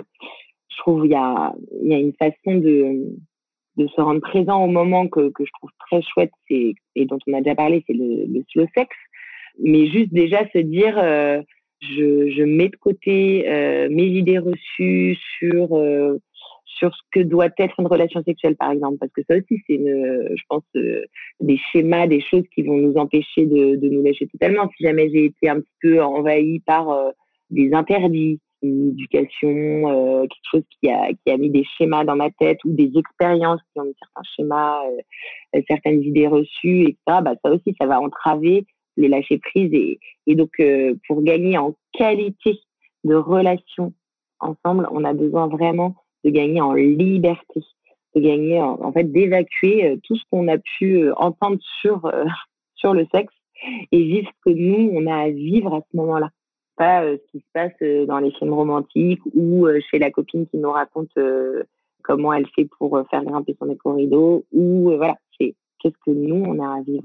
[0.69, 3.15] je trouve il y a, y a une façon de,
[3.77, 7.35] de se rendre présent au moment que, que je trouve très chouette et dont on
[7.35, 8.89] a déjà parlé, c'est le, le slow sex.
[9.59, 11.43] Mais juste déjà se dire, euh,
[11.81, 15.75] je, je mets de côté euh, mes idées reçues sur
[16.79, 19.79] sur ce que doit être une relation sexuelle, par exemple, parce que ça aussi, c'est,
[19.79, 21.05] je pense, euh,
[21.41, 24.69] des schémas, des choses qui vont nous empêcher de, de, nous lâcher totalement.
[24.77, 27.11] Si jamais j'ai été un petit peu envahie par euh,
[27.51, 32.17] des interdits, une éducation, euh, quelque chose qui a, qui a mis des schémas dans
[32.17, 34.83] ma tête ou des expériences qui ont mis certains schémas,
[35.69, 39.73] certaines idées reçues, etc., bah, ça aussi, ça va entraver le lâcher prise.
[39.73, 40.51] Et, et donc,
[41.07, 42.59] pour gagner en qualité
[43.05, 43.95] de relation
[44.41, 47.63] ensemble, on a besoin vraiment de gagner en liberté,
[48.15, 52.25] de gagner en, fait d'évacuer euh, tout ce qu'on a pu euh, entendre sur euh,
[52.75, 53.35] sur le sexe
[53.93, 56.31] et vivre ce que nous on a à vivre à ce moment-là.
[56.77, 60.71] Pas ce qui se passe dans les films romantiques ou chez la copine qui nous
[60.71, 61.11] raconte
[62.03, 66.59] comment elle fait pour faire grimper son éco-rideau ou voilà c'est qu'est-ce que nous on
[66.59, 67.05] a à vivre.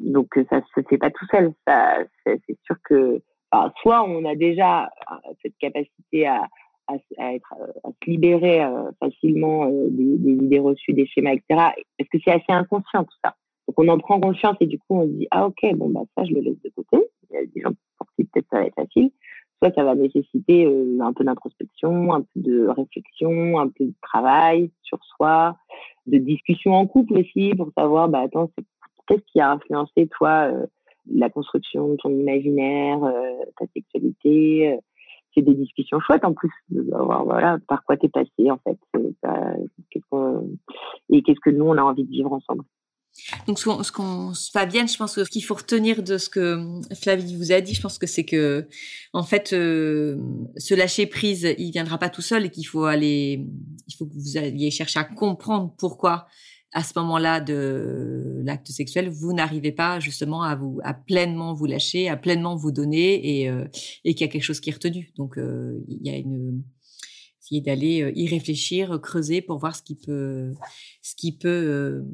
[0.00, 1.52] Donc ça se fait pas tout seul.
[1.68, 3.22] Ça c'est sûr que
[3.80, 4.90] soit on a déjà
[5.40, 6.42] cette capacité à,
[6.88, 11.32] à, à, être, à se libérer euh, facilement euh, des, des, idées reçues, des schémas,
[11.32, 11.44] etc.
[11.98, 13.34] Parce que c'est assez inconscient tout ça.
[13.68, 16.02] Donc on en prend conscience et du coup on se dit ah ok bon bah
[16.16, 17.04] ça je le laisse de côté.
[17.30, 19.10] Il y a des gens pour qui peut-être ça va être facile.
[19.60, 23.94] Soit ça va nécessiter euh, un peu d'introspection, un peu de réflexion, un peu de
[24.02, 25.56] travail sur soi,
[26.06, 28.50] de discussion en couple aussi pour savoir bah attends
[29.08, 30.50] qu'est-ce qui a influencé toi
[31.08, 33.00] la construction de ton imaginaire,
[33.58, 34.78] ta sexualité
[35.36, 38.78] c'est des discussions chouettes en plus de voir voilà par quoi t'es passé en fait
[41.10, 42.64] et qu'est-ce que nous on a envie de vivre ensemble.
[43.46, 46.58] Donc, ce qu'on, Fabienne, je pense ce qu'il faut retenir de ce que
[47.00, 48.68] Flavie vous a dit, je pense que c'est que,
[49.14, 50.18] en fait, euh,
[50.56, 53.46] ce lâcher prise, il viendra pas tout seul et qu'il faut aller,
[53.88, 56.26] il faut que vous alliez chercher à comprendre pourquoi
[56.72, 61.66] à ce moment-là de l'acte sexuel, vous n'arrivez pas justement à vous à pleinement vous
[61.66, 63.64] lâcher, à pleinement vous donner et, euh,
[64.04, 65.12] et qu'il y a quelque chose qui est retenu.
[65.16, 66.62] Donc euh, il y a une
[67.40, 70.52] essayer d'aller euh, y réfléchir, creuser pour voir ce qui peut
[71.02, 72.04] ce qui peut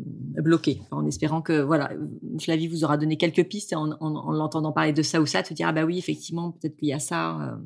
[0.43, 0.83] bloquer.
[0.91, 1.91] en espérant que voilà,
[2.39, 5.43] Flavie vous aura donné quelques pistes en, en, en l'entendant parler de ça ou ça,
[5.43, 7.59] te dire ah bah oui effectivement peut-être qu'il y a ça.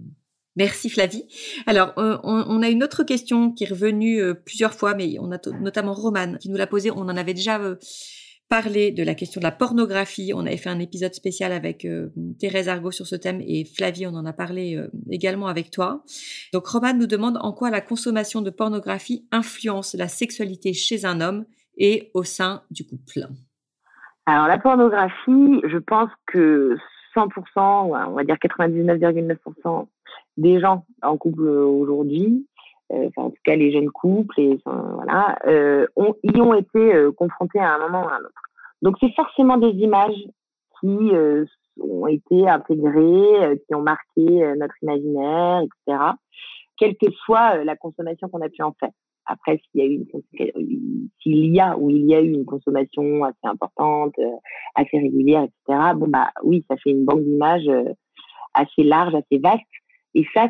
[0.57, 1.25] Merci Flavie.
[1.67, 5.31] Alors, euh, on, a une autre question qui est revenue euh, plusieurs fois, mais on
[5.31, 6.91] a notamment Romane qui nous l'a posée.
[6.91, 7.77] On en avait déjà euh,
[8.49, 10.33] parlé de la question de la pornographie.
[10.35, 11.87] On avait fait un épisode spécial avec
[12.39, 16.05] Thérèse Argot sur ce thème et Flavie, on en a parlé également avec toi.
[16.53, 21.21] Donc, Romane nous demande en quoi la consommation de pornographie influence la sexualité chez un
[21.21, 21.45] homme
[21.77, 23.27] et au sein du couple?
[24.27, 26.77] Alors, la pornographie, je pense que
[27.17, 29.89] 100%, on va dire 99,9%
[30.37, 32.47] des gens en couple aujourd'hui,
[32.93, 36.79] euh, enfin, en tout cas les jeunes couples, et voilà, euh, ont, y ont été
[36.79, 38.43] euh, confrontés à un moment ou à un autre.
[38.83, 40.25] Donc c'est forcément des images
[40.81, 41.45] qui euh,
[41.81, 46.05] ont été intégrées, qui ont marqué notre imaginaire, etc.
[46.79, 48.91] Quelle que soit la consommation qu'on a pu en faire.
[49.25, 52.45] Après, s'il y a eu une, s'il y a ou il y a eu une
[52.45, 54.15] consommation assez importante,
[54.75, 55.93] assez régulière, etc.
[55.97, 57.69] Bon bah oui, ça fait une banque d'images
[58.55, 59.63] assez large, assez vaste
[60.17, 60.49] et ça,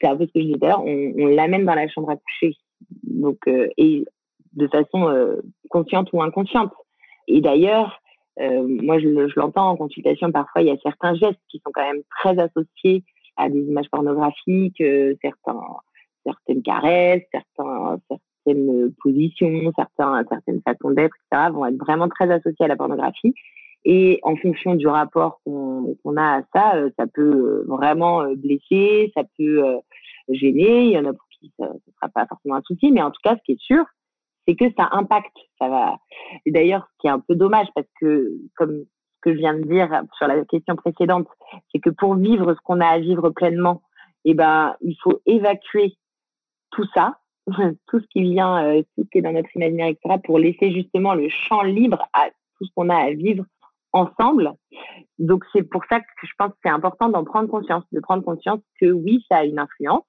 [0.00, 2.16] c'est un peu ce que je disais à l'heure, on, l'amène dans la chambre à
[2.16, 2.54] coucher.
[3.02, 4.04] Donc, euh, et
[4.52, 5.36] de façon euh,
[5.70, 6.72] consciente ou inconsciente.
[7.26, 8.00] Et d'ailleurs,
[8.38, 11.86] euh, moi, je, l'entends en consultation, parfois, il y a certains gestes qui sont quand
[11.86, 13.02] même très associés
[13.36, 14.82] à des images pornographiques,
[15.22, 22.76] certaines caresses, certaines positions, certaines façons d'être, etc., vont être vraiment très associés à la
[22.76, 23.32] pornographie.
[23.84, 28.34] Et en fonction du rapport qu'on a à ça, euh, ça peut euh, vraiment euh,
[28.34, 29.62] blesser, ça peut
[30.28, 30.84] gêner.
[30.86, 33.10] Il y en a pour qui ça ne sera pas forcément un souci, mais en
[33.10, 33.84] tout cas, ce qui est sûr,
[34.46, 35.36] c'est que ça impacte.
[35.60, 35.98] Ça va.
[36.46, 39.62] D'ailleurs, ce qui est un peu dommage, parce que comme ce que je viens de
[39.62, 41.28] dire sur la question précédente,
[41.72, 43.82] c'est que pour vivre ce qu'on a à vivre pleinement,
[44.24, 45.96] eh ben, il faut évacuer
[46.72, 47.18] tout ça,
[47.86, 51.14] tout ce qui vient, tout ce qui est dans notre imaginaire, etc., pour laisser justement
[51.14, 53.44] le champ libre à tout ce qu'on a à vivre
[53.92, 54.52] ensemble.
[55.18, 58.22] Donc c'est pour ça que je pense que c'est important d'en prendre conscience, de prendre
[58.22, 60.04] conscience que oui, ça a une influence,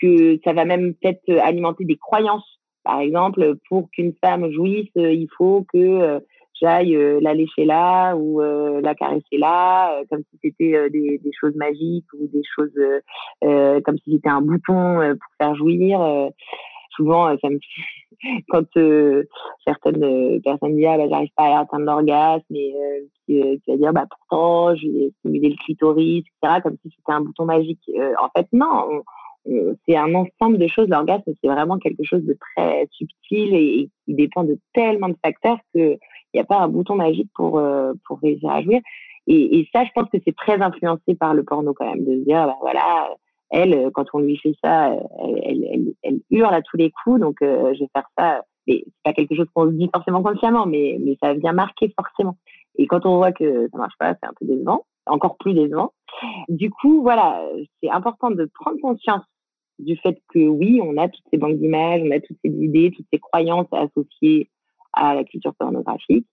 [0.00, 2.60] que ça va même peut-être alimenter des croyances.
[2.82, 6.20] Par exemple, pour qu'une femme jouisse, il faut que
[6.60, 11.20] j'aille euh, la lécher là ou euh, la caresser là, euh, comme si c'était des,
[11.38, 12.74] choses magiques ou des choses
[13.40, 16.00] comme si c'était un bouton pour faire jouir.
[17.00, 17.58] Souvent, me
[18.50, 18.64] quand
[19.66, 22.74] certaines personnes disent ah bah j'arrive pas à atteindre l'orgasme et
[23.26, 27.46] tu vas dire bah pourtant j'ai stimulé le clitoris etc comme si c'était un bouton
[27.46, 27.80] magique
[28.20, 29.02] en fait non
[29.88, 34.14] c'est un ensemble de choses l'orgasme c'est vraiment quelque chose de très subtil et, qui
[34.14, 35.96] dépend de tellement de facteurs que
[36.32, 38.80] il n'y a pas un bouton magique pour, euh, pour réussir à jouir.
[39.26, 42.18] Et, et, ça, je pense que c'est très influencé par le porno quand même, de
[42.18, 43.10] se dire, bah, voilà,
[43.50, 44.96] elle, quand on lui fait ça,
[45.44, 48.44] elle, elle, elle, hurle à tous les coups, donc euh, je vais faire ça.
[48.66, 51.92] Mais c'est pas quelque chose qu'on se dit forcément consciemment, mais, mais ça vient marquer
[51.98, 52.36] forcément.
[52.76, 55.92] Et quand on voit que ça marche pas, c'est un peu décevant, encore plus décevant.
[56.48, 57.44] Du coup, voilà,
[57.82, 59.24] c'est important de prendre conscience
[59.78, 62.92] du fait que oui, on a toutes ces banques d'images, on a toutes ces idées,
[62.94, 64.48] toutes ces croyances associées
[64.92, 66.26] à la culture pornographique,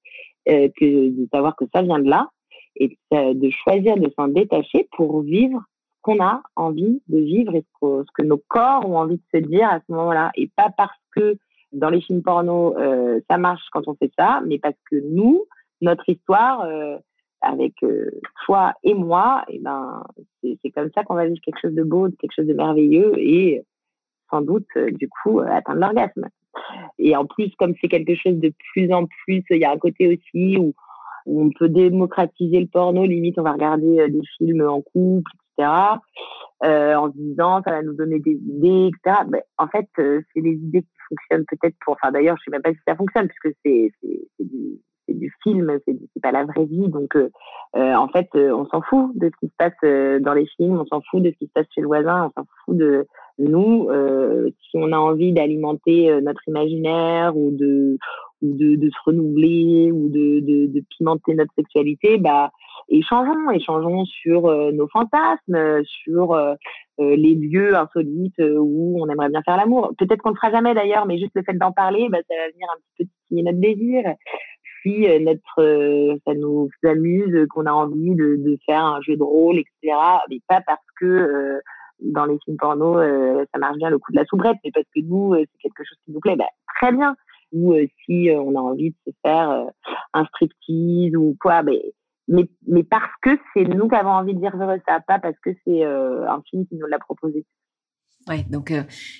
[0.49, 2.29] euh, que de savoir que ça vient de là
[2.75, 5.63] et de choisir de s'en détacher pour vivre
[6.07, 9.67] qu'on a envie de vivre et ce que, nos corps ont envie de se dire
[9.67, 11.37] à ce moment-là et pas parce que
[11.73, 15.43] dans les films porno euh, ça marche quand on fait ça, mais parce que nous,
[15.81, 16.97] notre histoire euh,
[17.41, 18.09] avec euh,
[18.45, 20.01] toi et moi, et eh ben
[20.41, 23.63] c'est comme ça qu'on va vivre quelque chose de beau, quelque chose de merveilleux et
[24.29, 26.27] sans doute du coup atteindre l'orgasme.
[26.97, 29.77] Et en plus, comme c'est quelque chose de plus en plus, il y a un
[29.77, 30.73] côté aussi où,
[31.29, 33.05] on peut démocratiser le porno.
[33.05, 35.29] Limite, on va regarder des films en couple,
[36.63, 39.21] Euh, en disant, ça va nous donner des idées, etc.
[39.29, 41.93] Mais en fait, euh, c'est des idées qui fonctionnent peut-être pour.
[41.93, 43.91] Enfin, d'ailleurs, je sais même pas si ça fonctionne puisque c'est
[44.39, 46.89] du c'est du film, c'est pas la vraie vie.
[46.89, 47.29] Donc, euh,
[47.75, 50.85] euh en fait, on s'en fout de ce qui se passe dans les films, on
[50.85, 53.07] s'en fout de ce qui se passe chez le voisin, on s'en fout de
[53.39, 57.97] nous, euh, si on a envie d'alimenter euh, notre imaginaire ou de
[58.43, 62.51] ou de, de se renouveler ou de, de, de, pimenter notre sexualité, bah
[62.87, 66.53] échangeons, échangeons sur euh, nos fantasmes, sur euh,
[66.99, 69.91] les lieux insolites où on aimerait bien faire l'amour.
[69.97, 72.35] Peut-être qu'on ne le fera jamais d'ailleurs, mais juste le fait d'en parler, bah, ça
[72.35, 74.03] va venir un petit peu titiller notre désir.
[74.83, 79.57] Si notre ça nous amuse, qu'on a envie de, de, faire un jeu de rôle,
[79.57, 79.97] etc.
[80.29, 81.59] Mais pas parce que
[81.99, 84.85] dans les films porno, euh, ça marche bien le coup de la soubrette, mais parce
[84.93, 87.15] que nous, euh, c'est quelque chose qui nous plaît, bah, très bien.
[87.53, 89.67] Ou euh, si on a envie de se faire
[90.13, 91.81] un striptease ou quoi, mais,
[92.27, 95.51] mais, mais parce que c'est nous qui avons envie de vivre ça, pas parce que
[95.65, 97.45] c'est un film qui nous l'a proposé.
[98.27, 98.73] Ouais, donc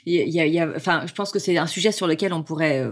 [0.06, 2.44] il y, a, y, a, enfin, je pense que c'est un sujet sur lequel on
[2.44, 2.86] pourrait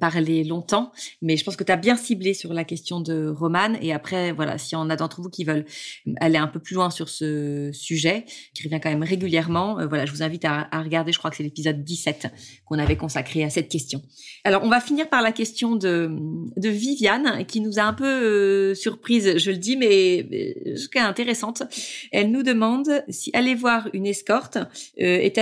[0.00, 0.90] parler longtemps,
[1.22, 3.74] mais je pense que tu as bien ciblé sur la question de Roman.
[3.80, 5.64] Et après, voilà, si on a d'entre vous qui veulent
[6.18, 10.12] aller un peu plus loin sur ce sujet, qui revient quand même régulièrement, voilà, je
[10.12, 11.12] vous invite à, regarder.
[11.12, 12.28] Je crois que c'est l'épisode 17
[12.64, 14.02] qu'on avait consacré à cette question.
[14.44, 16.10] Alors, on va finir par la question de,
[16.56, 20.26] Viviane, qui nous a un peu surprise, je le dis, mais
[20.98, 21.62] est intéressante.
[22.12, 24.58] Elle nous demande si aller voir une escorte
[24.96, 25.38] est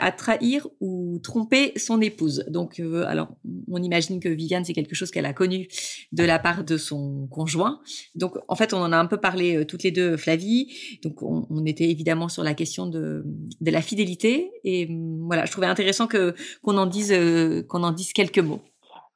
[0.00, 2.44] à trahir ou tromper son épouse.
[2.48, 3.28] Donc, euh, alors,
[3.70, 5.68] on imagine que Viviane, c'est quelque chose qu'elle a connu
[6.12, 7.80] de la part de son conjoint.
[8.14, 10.98] Donc, en fait, on en a un peu parlé euh, toutes les deux, Flavie.
[11.02, 13.24] Donc, on, était évidemment sur la question de,
[13.60, 14.52] de la fidélité.
[14.64, 18.38] Et mm, voilà, je trouvais intéressant que qu'on en dise euh, qu'on en dise quelques
[18.38, 18.60] mots.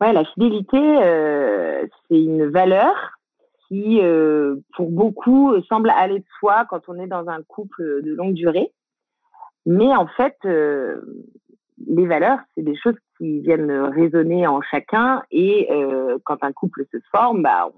[0.00, 0.78] Ouais, la fidélité,
[2.08, 2.94] c'est une valeur
[3.66, 4.00] qui,
[4.76, 8.72] pour beaucoup, semble aller de soi quand on est dans un couple de longue durée.
[9.68, 10.98] Mais en fait, euh,
[11.86, 15.22] les valeurs, c'est des choses qui viennent résonner en chacun.
[15.30, 17.68] Et euh, quand un couple se forme, bah,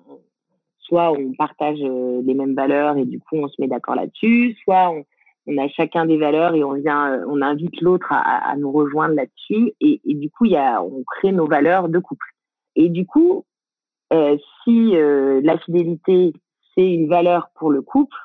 [0.78, 4.56] soit on partage euh, les mêmes valeurs et du coup on se met d'accord là-dessus,
[4.62, 5.04] soit on,
[5.48, 9.16] on, a chacun des valeurs et on vient, on invite l'autre à, à, nous rejoindre
[9.16, 9.72] là-dessus.
[9.80, 12.26] Et, et, du coup, il y a, on crée nos valeurs de couple.
[12.76, 13.44] Et du coup,
[14.12, 16.34] euh, si la fidélité
[16.76, 18.16] c'est une valeur pour le couple,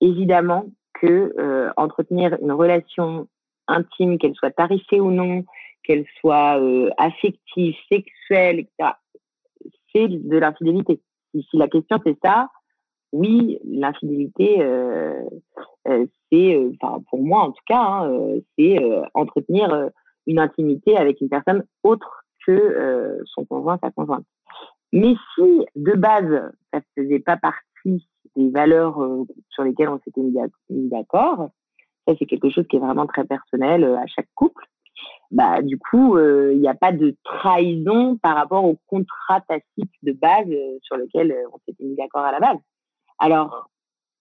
[0.00, 0.66] évidemment
[1.00, 3.28] que euh, entretenir une relation
[3.68, 5.44] intime, qu'elle soit tarifée ou non,
[5.82, 8.66] qu'elle soit euh, affective, sexuelle,
[9.94, 11.00] c'est de l'infidélité.
[11.34, 12.48] Si, la question c'est ça,
[13.12, 15.22] oui, l'infidélité, euh,
[16.30, 16.58] c'est,
[17.10, 18.78] pour moi en tout cas, hein, c'est
[19.14, 19.90] entretenir
[20.26, 24.24] une intimité avec une personne autre que son conjoint, sa conjointe.
[24.92, 28.06] Mais si de base ça ne faisait pas partie
[28.36, 31.50] des valeurs euh, sur lesquelles on s'était mis d'accord.
[32.06, 34.64] Ça, c'est quelque chose qui est vraiment très personnel euh, à chaque couple.
[35.30, 40.12] bah du coup, il n'y a pas de trahison par rapport au contrat tacite de
[40.12, 40.48] base
[40.82, 42.58] sur lequel on s'était mis d'accord à la base.
[43.18, 43.68] Alors,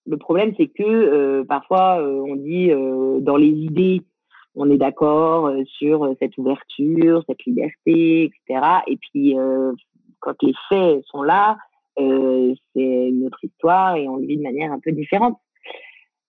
[0.07, 2.71] le problème, c'est que parfois, on dit
[3.21, 4.01] dans les idées,
[4.55, 8.67] on est d'accord sur cette ouverture, cette liberté, etc.
[8.87, 9.35] Et puis,
[10.19, 11.57] quand les faits sont là,
[11.97, 15.37] c'est une autre histoire et on le vit de manière un peu différente.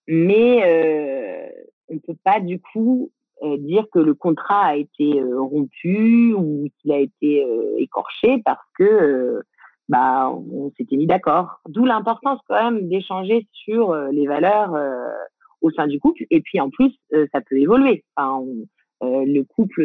[0.08, 1.48] Mais euh,
[1.88, 3.10] on ne peut pas du coup
[3.42, 8.40] euh, dire que le contrat a été euh, rompu ou qu'il a été euh, écorché
[8.42, 9.42] parce que
[9.90, 11.60] bah on s'était mis d'accord.
[11.68, 14.74] D'où l'importance quand même d'échanger sur les valeurs
[15.60, 16.92] au sein du couple et puis en plus
[17.32, 18.02] ça peut évoluer.
[18.16, 18.44] Enfin,
[19.00, 19.82] le couple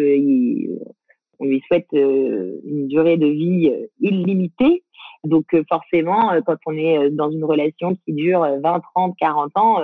[1.41, 4.83] on lui souhaite une durée de vie illimitée.
[5.23, 9.81] Donc forcément, quand on est dans une relation qui dure 20, 30, 40 ans,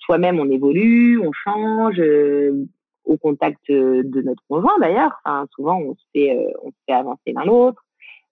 [0.00, 2.66] soi-même on évolue, on change euh,
[3.04, 5.20] au contact de notre conjoint d'ailleurs.
[5.54, 7.82] Souvent on se fait euh, avancer l'un l'autre.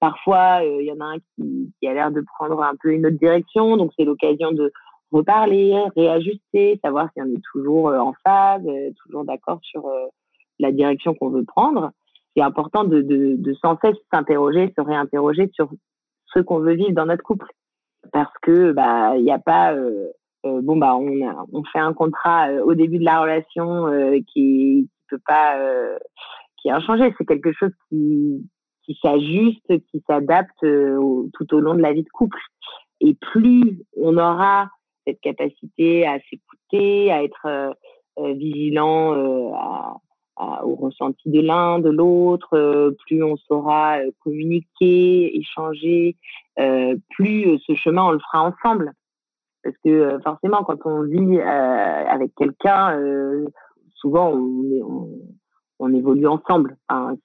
[0.01, 3.07] Parfois euh, il y en a un qui a l'air de prendre un peu une
[3.07, 4.73] autre direction, donc c'est l'occasion de
[5.13, 8.67] reparler, réajuster, savoir si on est toujours en phase,
[9.05, 9.89] toujours d'accord sur
[10.59, 11.93] la direction qu'on veut prendre.
[12.37, 15.71] C'est important de, de, de sans cesse s'interroger, se réinterroger sur
[16.35, 17.47] ce qu'on veut vivre dans notre couple,
[18.13, 19.75] parce que bah il n'y a pas
[20.47, 21.09] euh, bon bah on,
[21.53, 25.57] on fait un contrat euh, au début de la relation euh, qui, peut pas
[26.61, 28.45] qui a changé c'est quelque chose qui
[28.85, 32.41] qui s'ajuste qui s'adapte tout au long de la vie de couple.
[33.01, 34.69] Et plus on aura
[35.07, 37.77] cette capacité à s'écouter à être
[38.19, 39.13] vigilant
[39.55, 39.97] à,
[40.39, 46.17] au ressenti de l'un, de l'autre, plus on saura communiquer, échanger,
[47.11, 48.93] plus ce chemin on le fera ensemble.
[49.67, 53.47] Parce que euh, forcément, quand on vit euh, avec quelqu'un, euh,
[53.97, 56.77] souvent on, évolue ensemble.
[56.89, 57.19] On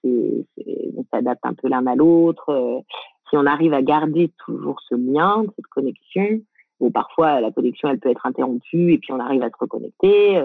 [1.14, 2.84] s'adapte un peu l'un à l'autre.
[3.30, 6.42] si on arrive à garder toujours ce lien, cette connexion,
[6.80, 10.42] ou parfois la connexion elle peut être interrompue et puis on arrive à se reconnecter.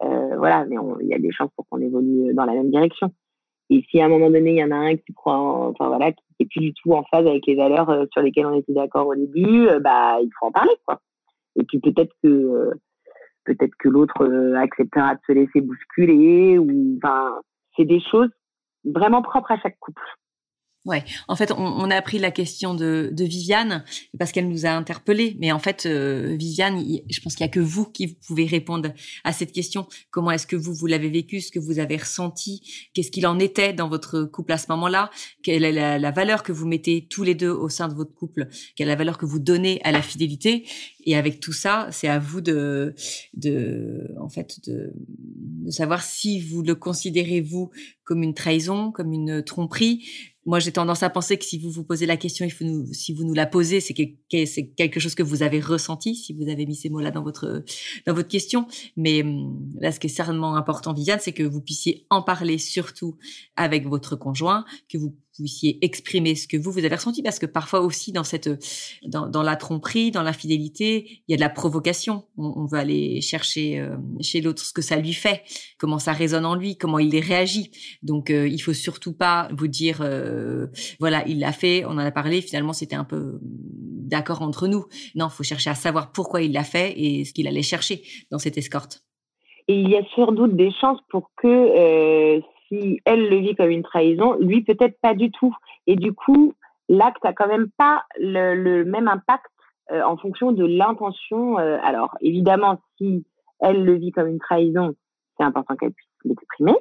[0.00, 3.12] Voilà, mais il y a des chances pour qu'on évolue dans la même direction.
[3.70, 6.12] Et si à un moment donné, il y en a un qui prend, enfin voilà,
[6.12, 9.08] qui est plus du tout en phase avec les valeurs sur lesquelles on était d'accord
[9.08, 11.00] au début, bah il faut en parler, quoi.
[11.58, 12.74] Et puis peut-être que euh,
[13.44, 17.40] peut-être que l'autre euh, acceptera de se laisser bousculer ou enfin
[17.76, 18.30] c'est des choses
[18.84, 20.02] vraiment propres à chaque couple.
[20.88, 23.84] Ouais, en fait, on, a appris la question de, de Viviane
[24.18, 25.36] parce qu'elle nous a interpellés.
[25.38, 28.94] Mais en fait, euh, Viviane, je pense qu'il y a que vous qui pouvez répondre
[29.22, 29.86] à cette question.
[30.10, 33.38] Comment est-ce que vous vous l'avez vécu, ce que vous avez ressenti, qu'est-ce qu'il en
[33.38, 35.10] était dans votre couple à ce moment-là,
[35.42, 38.48] quelle est la, valeur que vous mettez tous les deux au sein de votre couple,
[38.74, 40.64] quelle est la valeur que vous donnez à la fidélité?
[41.04, 42.94] Et avec tout ça, c'est à vous de,
[43.34, 47.70] de, en fait, de, de savoir si vous le considérez vous
[48.04, 50.08] comme une trahison, comme une tromperie
[50.48, 53.24] moi, j'ai tendance à penser que si vous vous posez la question, il si vous
[53.24, 56.88] nous la posez, c'est quelque chose que vous avez ressenti, si vous avez mis ces
[56.88, 57.62] mots-là dans votre
[58.06, 58.66] dans votre question.
[58.96, 62.56] Mais hum, là, ce qui est certainement important, Viviane, c'est que vous puissiez en parler
[62.56, 63.18] surtout
[63.56, 67.46] avec votre conjoint, que vous puissiez exprimer ce que vous vous avez ressenti parce que
[67.46, 68.50] parfois aussi dans cette
[69.06, 72.24] dans, dans la tromperie dans l'infidélité il y a de la provocation.
[72.36, 75.42] On, on veut aller chercher euh, chez l'autre ce que ça lui fait
[75.78, 77.70] comment ça résonne en lui comment il réagit.
[78.02, 80.66] Donc euh, il faut surtout pas vous dire euh,
[81.00, 84.84] voilà il l'a fait on en a parlé finalement c'était un peu d'accord entre nous.
[85.14, 88.38] Non faut chercher à savoir pourquoi il l'a fait et ce qu'il allait chercher dans
[88.38, 89.04] cette escorte.
[89.68, 93.54] Et il y a sans doute des chances pour que euh, si elle le vit
[93.54, 95.54] comme une trahison, lui peut-être pas du tout.
[95.86, 96.54] Et du coup,
[96.88, 99.46] l'acte a quand même pas le, même impact
[99.90, 101.58] euh, en fonction de l'intention.
[101.58, 103.24] Euh, alors évidemment, si
[103.60, 104.94] elle le vit comme une trahison,
[105.38, 106.76] c'est important qu'elle puisse l'exprimer,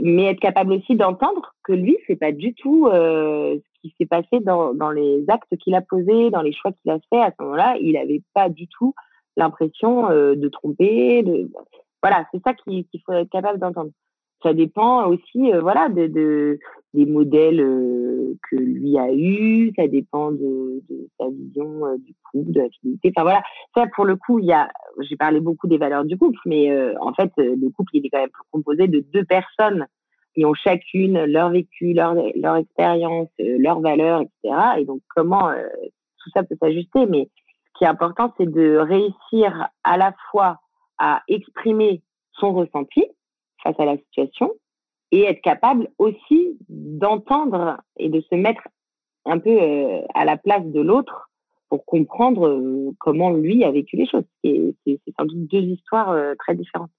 [0.00, 4.06] mais être capable aussi d'entendre que lui, c'est pas du tout euh, ce qui s'est
[4.06, 7.42] passé dans, les actes qu'il a posés, dans les choix qu'il a fait à ce
[7.42, 7.76] moment-là.
[7.80, 8.94] Il avait pas du tout
[9.36, 11.22] l'impression de tromper.
[12.02, 13.90] Voilà, c'est ça qu'il faut être capable d'entendre
[14.46, 16.58] ça dépend aussi euh, voilà de, de,
[16.94, 20.82] des modèles euh, que lui a eu ça dépend de,
[21.18, 23.42] sa vision euh, du couple de la fidélité enfin voilà.
[23.74, 24.68] Ça pour le coup il y a
[25.00, 26.70] j'ai parlé beaucoup des valeurs du couple mais
[27.00, 29.86] en fait le couple il est quand même composé de deux personnes
[30.34, 35.50] qui ont chacune leur vécu leur expérience leurs valeurs etc et donc comment
[36.22, 37.04] tout ça peut s'ajuster.
[37.06, 37.28] Mais
[37.74, 40.60] ce qui est important c'est de réussir à la fois
[40.98, 43.04] à exprimer son ressenti
[43.66, 44.52] face à la situation
[45.12, 48.62] et être capable aussi d'entendre et de se mettre
[49.24, 51.30] un peu euh, à la place de l'autre
[51.68, 54.24] pour comprendre euh, comment lui a vécu les choses.
[54.44, 54.74] C'est
[55.18, 56.90] sans doute deux histoires euh, très différentes.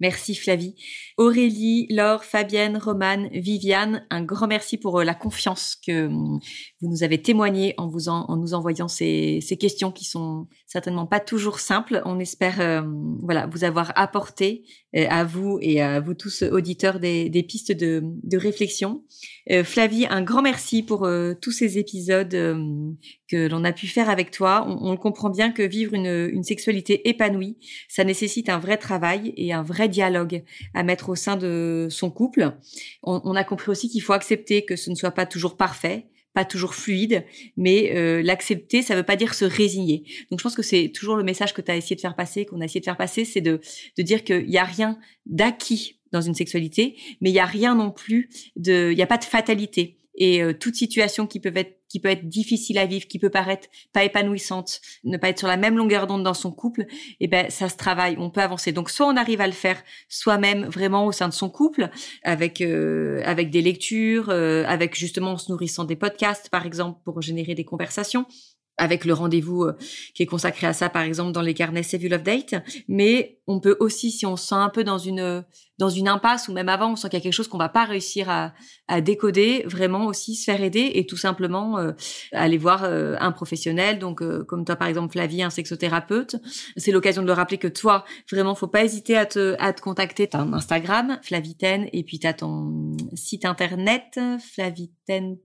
[0.00, 0.74] Merci Flavie.
[1.18, 6.40] Aurélie, Laure, Fabienne, Romane, Viviane, un grand merci pour la confiance que hum,
[6.80, 11.20] vous nous avez témoigné en, vous en, nous envoyant ces, questions qui sont certainement pas
[11.20, 12.02] toujours simples.
[12.06, 12.84] On espère
[13.22, 14.64] voilà vous avoir apporté
[14.94, 19.04] à vous et à vous tous auditeurs des, pistes de, réflexion.
[19.64, 21.08] Flavie, un grand merci pour
[21.40, 22.30] tous ces épisodes
[23.28, 24.66] que l'on a pu faire avec toi.
[24.66, 27.56] On, comprend bien que vivre une, une sexualité épanouie,
[27.88, 30.42] ça nécessite un vrai travail et un vrai dialogue
[30.74, 32.52] à mettre au sein de son couple.
[33.02, 36.44] On, a compris aussi qu'il faut accepter que ce ne soit pas toujours parfait, pas
[36.44, 37.24] toujours fluide,
[37.56, 40.04] mais euh, l'accepter, ça veut pas dire se résigner.
[40.30, 42.46] Donc je pense que c'est toujours le message que tu as essayé de faire passer,
[42.46, 43.60] qu'on a essayé de faire passer, c'est de,
[43.96, 47.74] de dire qu'il n'y a rien d'acquis dans une sexualité, mais il y a rien
[47.74, 51.52] non plus de, il n'y a pas de fatalité et euh, toute situation qui peut
[51.56, 55.40] être qui peut être difficile à vivre, qui peut paraître pas épanouissante, ne pas être
[55.40, 56.86] sur la même longueur d'onde dans son couple,
[57.18, 58.70] eh ben ça se travaille, on peut avancer.
[58.70, 61.90] Donc soit on arrive à le faire soi-même vraiment au sein de son couple
[62.22, 67.00] avec euh, avec des lectures, euh, avec justement en se nourrissant des podcasts par exemple
[67.04, 68.24] pour générer des conversations
[68.80, 69.76] avec le rendez-vous euh,
[70.14, 72.54] qui est consacré à ça, par exemple, dans les carnets You Love Date.
[72.88, 75.44] Mais on peut aussi, si on se sent un peu dans une
[75.78, 77.70] dans une impasse ou même avant, on sent qu'il y a quelque chose qu'on va
[77.70, 78.52] pas réussir à,
[78.86, 81.92] à, décoder, vraiment aussi se faire aider et tout simplement euh,
[82.32, 83.98] aller voir euh, un professionnel.
[83.98, 86.36] Donc, comme toi, par exemple, Flavie, un sexothérapeute.
[86.76, 89.80] C'est l'occasion de le rappeler que toi, vraiment, faut pas hésiter à te à te
[89.80, 90.26] contacter.
[90.26, 94.18] T'as un Instagram, Flavitaine, et puis t'as ton site internet,
[94.52, 95.36] flavitaine.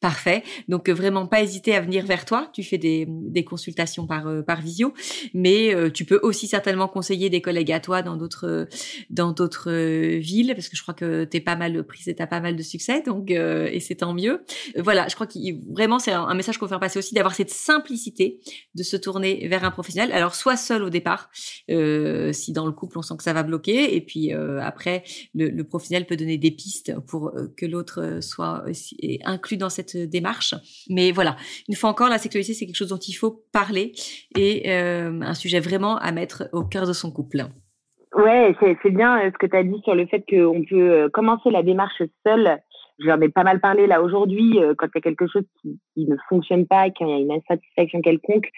[0.00, 0.42] Parfait.
[0.68, 2.48] Donc euh, vraiment pas hésiter à venir vers toi.
[2.52, 3.06] Tu fais des,
[3.44, 4.92] consultations par euh, par visio,
[5.34, 8.68] mais euh, tu peux aussi certainement conseiller des collègues à toi dans d'autres
[10.18, 12.40] villes parce que je crois que tu es pas mal prise et tu as pas
[12.40, 14.44] mal de succès donc et c'est tant mieux.
[14.76, 15.38] voilà, je crois que
[15.72, 18.40] vraiment c'est un, message qu'on veut faire passer aussi d'avoir cette simplicité
[18.74, 20.12] de se tourner vers un professionnel.
[20.12, 23.94] Alors soit seul au départ si dans le couple on sent que ça va bloquer
[23.96, 25.02] et puis après
[25.34, 28.64] le, professionnel peut donner des pistes pour que l'autre soit
[29.24, 30.54] inclus dans cette démarche.
[30.88, 31.36] Mais voilà,
[31.68, 33.92] une fois encore, la sexualité, c'est quelque chose dont il faut parler
[34.36, 37.44] et euh, un sujet vraiment à mettre au cœur de son couple.
[38.14, 41.08] Ouais, c'est bien euh, ce que tu as dit sur le fait qu'on peut euh,
[41.08, 42.58] commencer la démarche seule.
[42.98, 44.58] J'en ai pas mal parlé là aujourd'hui.
[44.76, 48.02] Quand il y a quelque chose qui, ne fonctionne pas, qu'il y a une insatisfaction
[48.02, 48.50] quelconque,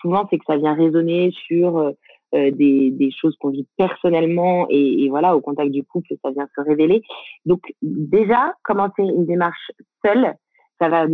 [0.00, 1.92] souvent c'est que ça vient résonner sur
[2.34, 6.48] des, des, choses qu'on vit personnellement et, et, voilà, au contact du couple, ça vient
[6.54, 7.02] se révéler.
[7.44, 9.70] Donc déjà, commencer une démarche
[10.04, 10.34] seule,
[10.80, 11.06] ça va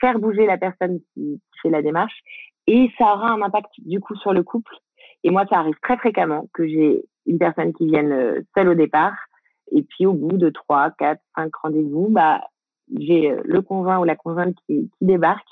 [0.00, 2.20] faire bouger la personne qui fait la démarche
[2.66, 4.74] et ça aura un impact du coup sur le couple.
[5.24, 8.74] Et moi, ça arrive très fréquemment que j'ai une personne qui vienne euh, seule au
[8.74, 9.14] départ
[9.72, 12.42] et puis au bout de trois, quatre, cinq rendez-vous, bah
[12.96, 15.46] j'ai euh, le conjoint ou la conjointe qui, qui débarque.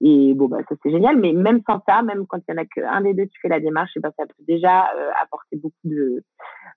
[0.00, 1.16] Et bon bah ça c'est génial.
[1.18, 3.48] Mais même sans ça même quand il y en a qu'un des deux qui fait
[3.48, 6.22] la démarche et ben ça peut déjà euh, apporter beaucoup de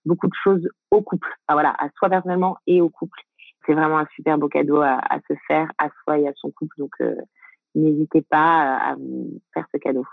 [0.05, 1.29] beaucoup de choses au couple.
[1.49, 3.19] Voilà à soi personnellement et au couple.
[3.65, 6.51] C'est vraiment un super beau cadeau à, à, se faire à soi et à son
[6.51, 6.75] couple.
[6.77, 7.15] Donc euh,
[7.75, 10.05] n'hésitez pas à vous faire ce cadeau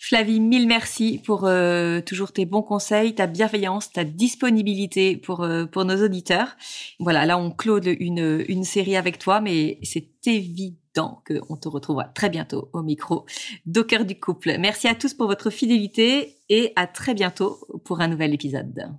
[0.00, 5.66] Flavie, mille merci pour euh, toujours tes bons conseils, ta bienveillance, ta disponibilité pour euh,
[5.66, 6.56] pour nos auditeurs.
[7.00, 12.04] Voilà, là on clôt une une série avec toi, mais c'est évident qu'on te retrouvera
[12.04, 13.26] très bientôt au micro
[13.66, 14.56] d'Au cœur du couple.
[14.58, 18.98] Merci à tous pour votre fidélité et à très bientôt pour un nouvel épisode.